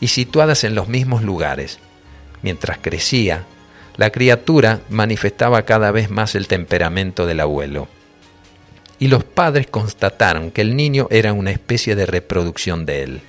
y 0.00 0.08
situadas 0.08 0.64
en 0.64 0.74
los 0.74 0.88
mismos 0.88 1.22
lugares. 1.22 1.78
Mientras 2.40 2.78
crecía, 2.78 3.44
la 3.98 4.08
criatura 4.08 4.80
manifestaba 4.88 5.66
cada 5.66 5.90
vez 5.90 6.08
más 6.08 6.34
el 6.34 6.48
temperamento 6.48 7.26
del 7.26 7.40
abuelo. 7.40 7.86
Y 8.98 9.08
los 9.08 9.24
padres 9.24 9.66
constataron 9.66 10.50
que 10.50 10.62
el 10.62 10.74
niño 10.74 11.06
era 11.10 11.34
una 11.34 11.50
especie 11.50 11.96
de 11.96 12.06
reproducción 12.06 12.86
de 12.86 13.02
él. 13.02 13.20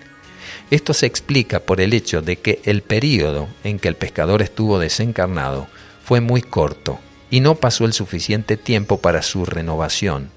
Esto 0.71 0.93
se 0.93 1.07
explica 1.07 1.59
por 1.59 1.81
el 1.81 1.93
hecho 1.93 2.21
de 2.21 2.37
que 2.37 2.61
el 2.63 2.83
período 2.83 3.49
en 3.65 3.79
que 3.79 3.89
el 3.89 3.95
pescador 3.95 4.41
estuvo 4.41 4.79
desencarnado 4.79 5.67
fue 6.05 6.21
muy 6.21 6.41
corto, 6.41 7.01
y 7.29 7.39
no 7.39 7.55
pasó 7.55 7.85
el 7.85 7.93
suficiente 7.93 8.57
tiempo 8.57 8.99
para 8.99 9.21
su 9.21 9.45
renovación 9.45 10.29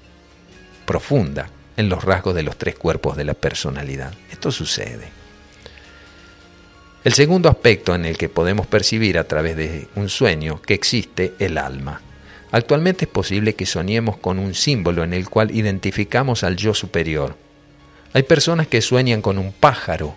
profunda 0.85 1.49
en 1.77 1.89
los 1.89 2.03
rasgos 2.03 2.35
de 2.35 2.43
los 2.43 2.57
tres 2.57 2.75
cuerpos 2.75 3.15
de 3.15 3.23
la 3.23 3.33
personalidad. 3.33 4.13
Esto 4.29 4.51
sucede. 4.51 5.09
El 7.03 7.13
segundo 7.13 7.49
aspecto 7.49 7.95
en 7.95 8.05
el 8.05 8.17
que 8.17 8.29
podemos 8.29 8.67
percibir 8.67 9.17
a 9.17 9.23
través 9.23 9.55
de 9.55 9.87
un 9.95 10.09
sueño 10.09 10.61
que 10.61 10.73
existe 10.73 11.33
el 11.39 11.57
alma. 11.57 12.01
Actualmente 12.51 13.05
es 13.05 13.11
posible 13.11 13.55
que 13.55 13.65
soñemos 13.65 14.17
con 14.17 14.37
un 14.37 14.53
símbolo 14.53 15.03
en 15.03 15.13
el 15.13 15.29
cual 15.29 15.55
identificamos 15.55 16.43
al 16.43 16.57
yo 16.57 16.73
superior. 16.73 17.37
Hay 18.13 18.23
personas 18.23 18.67
que 18.67 18.81
sueñan 18.81 19.21
con 19.21 19.37
un 19.37 19.53
pájaro 19.53 20.13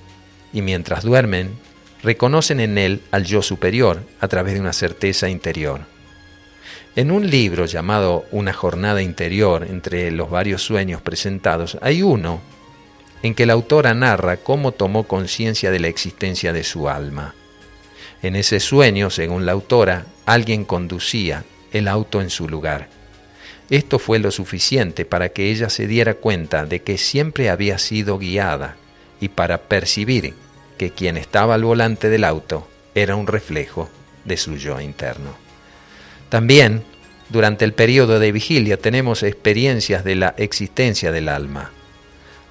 y 0.52 0.60
mientras 0.60 1.04
duermen 1.04 1.52
reconocen 2.02 2.60
en 2.60 2.76
él 2.76 3.02
al 3.12 3.24
yo 3.24 3.40
superior 3.40 4.02
a 4.20 4.28
través 4.28 4.54
de 4.54 4.60
una 4.60 4.72
certeza 4.72 5.28
interior. 5.28 5.93
En 6.96 7.10
un 7.10 7.28
libro 7.28 7.66
llamado 7.66 8.24
Una 8.30 8.52
jornada 8.52 9.02
interior 9.02 9.66
entre 9.68 10.12
los 10.12 10.30
varios 10.30 10.62
sueños 10.62 11.02
presentados, 11.02 11.76
hay 11.80 12.02
uno 12.02 12.40
en 13.24 13.34
que 13.34 13.46
la 13.46 13.54
autora 13.54 13.94
narra 13.94 14.36
cómo 14.36 14.70
tomó 14.70 15.02
conciencia 15.08 15.72
de 15.72 15.80
la 15.80 15.88
existencia 15.88 16.52
de 16.52 16.62
su 16.62 16.88
alma. 16.88 17.34
En 18.22 18.36
ese 18.36 18.60
sueño, 18.60 19.10
según 19.10 19.44
la 19.44 19.50
autora, 19.52 20.06
alguien 20.24 20.64
conducía 20.64 21.44
el 21.72 21.88
auto 21.88 22.20
en 22.20 22.30
su 22.30 22.48
lugar. 22.48 22.88
Esto 23.70 23.98
fue 23.98 24.20
lo 24.20 24.30
suficiente 24.30 25.04
para 25.04 25.30
que 25.30 25.50
ella 25.50 25.70
se 25.70 25.88
diera 25.88 26.14
cuenta 26.14 26.64
de 26.64 26.82
que 26.82 26.96
siempre 26.96 27.50
había 27.50 27.78
sido 27.78 28.18
guiada 28.18 28.76
y 29.20 29.30
para 29.30 29.62
percibir 29.62 30.34
que 30.78 30.90
quien 30.90 31.16
estaba 31.16 31.54
al 31.54 31.64
volante 31.64 32.08
del 32.08 32.22
auto 32.22 32.68
era 32.94 33.16
un 33.16 33.26
reflejo 33.26 33.88
de 34.24 34.36
su 34.36 34.56
yo 34.56 34.80
interno. 34.80 35.43
También, 36.34 36.82
durante 37.28 37.64
el 37.64 37.74
periodo 37.74 38.18
de 38.18 38.32
vigilia, 38.32 38.76
tenemos 38.76 39.22
experiencias 39.22 40.02
de 40.02 40.16
la 40.16 40.34
existencia 40.36 41.12
del 41.12 41.28
alma. 41.28 41.70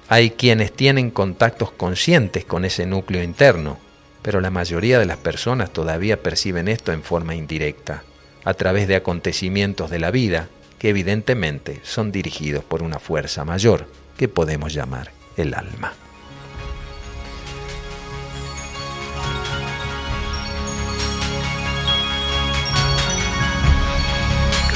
Hay 0.08 0.30
quienes 0.30 0.72
tienen 0.72 1.10
contactos 1.10 1.70
conscientes 1.70 2.46
con 2.46 2.64
ese 2.64 2.86
núcleo 2.86 3.22
interno, 3.22 3.78
pero 4.22 4.40
la 4.40 4.48
mayoría 4.48 4.98
de 4.98 5.04
las 5.04 5.18
personas 5.18 5.70
todavía 5.70 6.22
perciben 6.22 6.68
esto 6.68 6.92
en 6.92 7.02
forma 7.02 7.34
indirecta, 7.34 8.04
a 8.42 8.54
través 8.54 8.88
de 8.88 8.96
acontecimientos 8.96 9.90
de 9.90 9.98
la 9.98 10.10
vida 10.10 10.48
que 10.78 10.88
evidentemente 10.88 11.80
son 11.82 12.10
dirigidos 12.10 12.64
por 12.64 12.82
una 12.82 12.98
fuerza 12.98 13.44
mayor 13.44 13.86
que 14.16 14.28
podemos 14.28 14.72
llamar 14.72 15.10
el 15.36 15.52
alma. 15.52 15.92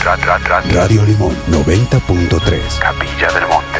Radio 0.09 1.05
Limón 1.05 1.37
90.3 1.51 2.79
Capilla 2.81 3.31
del 3.31 3.47
Monte. 3.47 3.79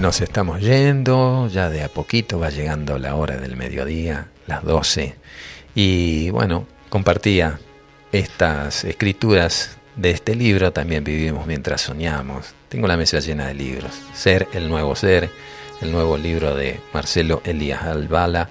Nos 0.00 0.20
estamos 0.20 0.60
yendo, 0.60 1.46
ya 1.46 1.70
de 1.70 1.84
a 1.84 1.88
poquito 1.88 2.40
va 2.40 2.50
llegando 2.50 2.98
la 2.98 3.14
hora 3.14 3.36
del 3.36 3.56
mediodía, 3.56 4.26
las 4.48 4.64
12. 4.64 5.14
Y 5.76 6.30
bueno, 6.30 6.66
compartía 6.88 7.60
estas 8.10 8.82
escrituras 8.82 9.78
de 9.94 10.10
este 10.10 10.34
libro, 10.34 10.72
también 10.72 11.04
vivimos 11.04 11.46
mientras 11.46 11.82
soñamos. 11.82 12.52
Tengo 12.68 12.88
la 12.88 12.96
mesa 12.96 13.20
llena 13.20 13.46
de 13.46 13.54
libros. 13.54 13.92
Ser 14.12 14.48
el 14.54 14.68
nuevo 14.68 14.96
ser 14.96 15.30
el 15.80 15.92
nuevo 15.92 16.16
libro 16.16 16.54
de 16.54 16.80
Marcelo 16.92 17.42
Elías 17.44 17.82
Albala 17.82 18.48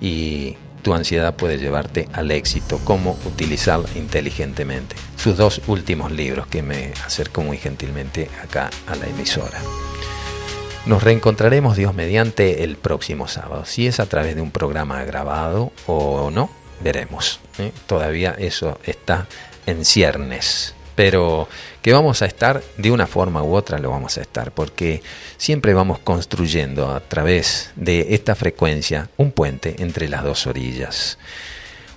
y 0.00 0.56
Tu 0.82 0.94
ansiedad 0.94 1.34
puede 1.34 1.58
llevarte 1.58 2.08
al 2.12 2.30
éxito, 2.30 2.80
cómo 2.84 3.18
utilizarla 3.24 3.88
inteligentemente. 3.96 4.96
Sus 5.16 5.36
dos 5.36 5.60
últimos 5.66 6.12
libros 6.12 6.46
que 6.46 6.62
me 6.62 6.92
acerco 7.04 7.42
muy 7.42 7.58
gentilmente 7.58 8.30
acá 8.42 8.70
a 8.86 8.94
la 8.94 9.06
emisora. 9.06 9.60
Nos 10.86 11.02
reencontraremos 11.02 11.76
Dios 11.76 11.94
mediante 11.94 12.64
el 12.64 12.76
próximo 12.76 13.28
sábado. 13.28 13.64
Si 13.66 13.86
es 13.86 14.00
a 14.00 14.06
través 14.06 14.36
de 14.36 14.40
un 14.40 14.52
programa 14.52 15.02
grabado 15.04 15.72
o 15.86 16.30
no, 16.30 16.48
veremos. 16.80 17.40
¿eh? 17.58 17.72
Todavía 17.86 18.34
eso 18.38 18.78
está 18.84 19.26
en 19.66 19.84
ciernes 19.84 20.74
pero 20.98 21.46
que 21.80 21.92
vamos 21.92 22.22
a 22.22 22.26
estar 22.26 22.60
de 22.76 22.90
una 22.90 23.06
forma 23.06 23.40
u 23.44 23.54
otra 23.54 23.78
lo 23.78 23.88
vamos 23.88 24.18
a 24.18 24.20
estar, 24.20 24.50
porque 24.50 25.00
siempre 25.36 25.72
vamos 25.72 26.00
construyendo 26.00 26.90
a 26.90 26.98
través 26.98 27.70
de 27.76 28.14
esta 28.16 28.34
frecuencia 28.34 29.08
un 29.16 29.30
puente 29.30 29.76
entre 29.78 30.08
las 30.08 30.24
dos 30.24 30.48
orillas. 30.48 31.16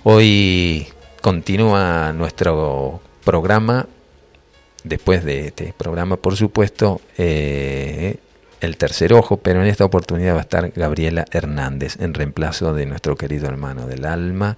Hoy 0.04 0.86
continúa 1.20 2.12
nuestro 2.12 3.00
programa, 3.24 3.88
después 4.84 5.24
de 5.24 5.48
este 5.48 5.74
programa 5.76 6.16
por 6.16 6.36
supuesto, 6.36 7.00
eh, 7.18 8.18
el 8.60 8.76
tercer 8.76 9.14
ojo, 9.14 9.38
pero 9.38 9.62
en 9.62 9.66
esta 9.66 9.84
oportunidad 9.84 10.34
va 10.34 10.38
a 10.38 10.42
estar 10.42 10.70
Gabriela 10.70 11.24
Hernández 11.32 11.96
en 11.98 12.14
reemplazo 12.14 12.72
de 12.72 12.86
nuestro 12.86 13.16
querido 13.16 13.48
hermano 13.48 13.88
del 13.88 14.04
alma, 14.04 14.56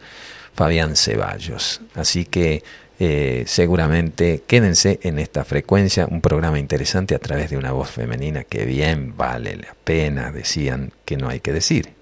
Fabián 0.55 0.97
Ceballos. 0.97 1.81
Así 1.95 2.27
que 2.27 2.63
eh, 2.99 3.45
seguramente 3.47 4.43
quédense 4.47 5.01
en 5.03 5.19
esta 5.19 5.45
frecuencia, 5.45 6.07
un 6.07 6.21
programa 6.21 6.59
interesante 6.59 7.15
a 7.15 7.19
través 7.19 7.51
de 7.51 7.57
una 7.57 7.73
voz 7.73 7.91
femenina 7.91 8.45
que 8.45 8.65
bien 8.65 9.17
vale 9.17 9.57
la 9.57 9.75
pena, 9.85 10.31
decían 10.31 10.93
que 11.05 11.17
no 11.17 11.29
hay 11.29 11.41
que 11.41 11.53
decir. 11.53 11.93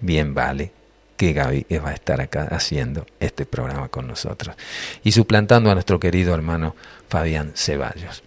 Bien 0.00 0.34
vale 0.34 0.70
que 1.16 1.32
Gaby 1.32 1.66
va 1.84 1.90
a 1.90 1.94
estar 1.94 2.20
acá 2.20 2.48
haciendo 2.50 3.06
este 3.20 3.46
programa 3.46 3.88
con 3.88 4.06
nosotros 4.06 4.56
y 5.04 5.12
suplantando 5.12 5.70
a 5.70 5.74
nuestro 5.74 6.00
querido 6.00 6.34
hermano 6.34 6.74
Fabián 7.08 7.52
Ceballos. 7.54 8.22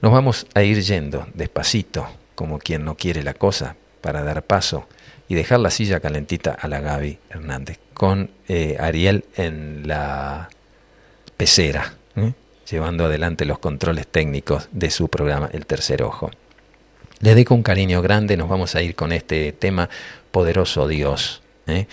Nos 0.00 0.12
vamos 0.12 0.46
a 0.54 0.62
ir 0.62 0.80
yendo 0.82 1.26
despacito, 1.34 2.08
como 2.34 2.58
quien 2.58 2.84
no 2.84 2.96
quiere 2.96 3.22
la 3.22 3.34
cosa, 3.34 3.76
para 4.00 4.22
dar 4.22 4.44
paso 4.44 4.86
y 5.28 5.34
dejar 5.34 5.60
la 5.60 5.70
silla 5.70 6.00
calentita 6.00 6.52
a 6.52 6.68
la 6.68 6.80
Gaby 6.80 7.18
Hernández, 7.30 7.78
con 7.94 8.30
eh, 8.46 8.76
Ariel 8.78 9.24
en 9.36 9.88
la 9.88 10.48
pecera, 11.36 11.94
¿eh? 12.16 12.32
llevando 12.70 13.04
adelante 13.04 13.44
los 13.44 13.58
controles 13.58 14.06
técnicos 14.06 14.68
de 14.72 14.90
su 14.90 15.08
programa 15.08 15.48
El 15.52 15.66
Tercer 15.66 16.02
Ojo. 16.02 16.30
Le 17.20 17.34
dejo 17.34 17.54
un 17.54 17.62
cariño 17.62 18.02
grande, 18.02 18.36
nos 18.36 18.48
vamos 18.48 18.74
a 18.74 18.82
ir 18.82 18.94
con 18.94 19.12
este 19.12 19.52
tema, 19.52 19.88
Poderoso 20.30 20.86
Dios, 20.86 21.42
¿eh? 21.66 21.86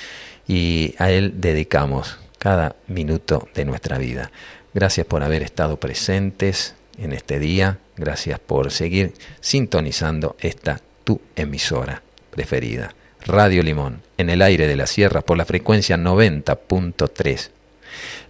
y 0.47 0.95
a 0.97 1.11
Él 1.11 1.35
dedicamos 1.39 2.17
cada 2.37 2.75
minuto 2.87 3.47
de 3.53 3.65
nuestra 3.65 3.97
vida. 3.97 4.31
Gracias 4.73 5.05
por 5.05 5.23
haber 5.23 5.43
estado 5.43 5.77
presentes 5.77 6.75
en 6.97 7.13
este 7.13 7.39
día, 7.39 7.79
gracias 7.95 8.39
por 8.39 8.71
seguir 8.71 9.13
sintonizando 9.39 10.35
esta 10.39 10.79
tu 11.03 11.21
emisora 11.35 12.01
preferida, 12.31 12.95
Radio 13.25 13.63
Limón, 13.63 14.01
en 14.17 14.29
el 14.29 14.41
aire 14.41 14.67
de 14.67 14.75
la 14.75 14.87
sierra 14.87 15.21
por 15.21 15.37
la 15.37 15.45
frecuencia 15.45 15.97
90.3 15.97 17.49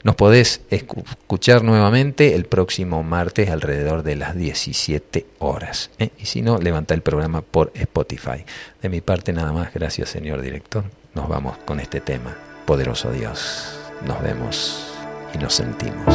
nos 0.03 0.15
podés 0.15 0.61
escuchar 0.69 1.63
nuevamente 1.63 2.35
el 2.35 2.45
próximo 2.45 3.03
martes 3.03 3.49
alrededor 3.49 4.03
de 4.03 4.17
las 4.17 4.35
17 4.35 5.25
horas. 5.39 5.91
¿eh? 5.97 6.09
Y 6.19 6.25
si 6.25 6.41
no, 6.41 6.57
levanta 6.57 6.93
el 6.93 7.01
programa 7.01 7.41
por 7.41 7.71
Spotify. 7.73 8.43
De 8.81 8.89
mi 8.89 8.99
parte 9.01 9.31
nada 9.31 9.53
más, 9.53 9.73
gracias 9.73 10.09
señor 10.09 10.41
director. 10.41 10.83
Nos 11.15 11.29
vamos 11.29 11.57
con 11.59 11.79
este 11.79 12.01
tema. 12.01 12.35
Poderoso 12.65 13.11
Dios. 13.11 13.79
Nos 14.05 14.21
vemos 14.21 14.93
y 15.33 15.37
nos 15.37 15.53
sentimos. 15.53 16.05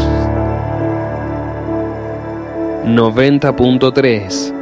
90.3 2.84 4.57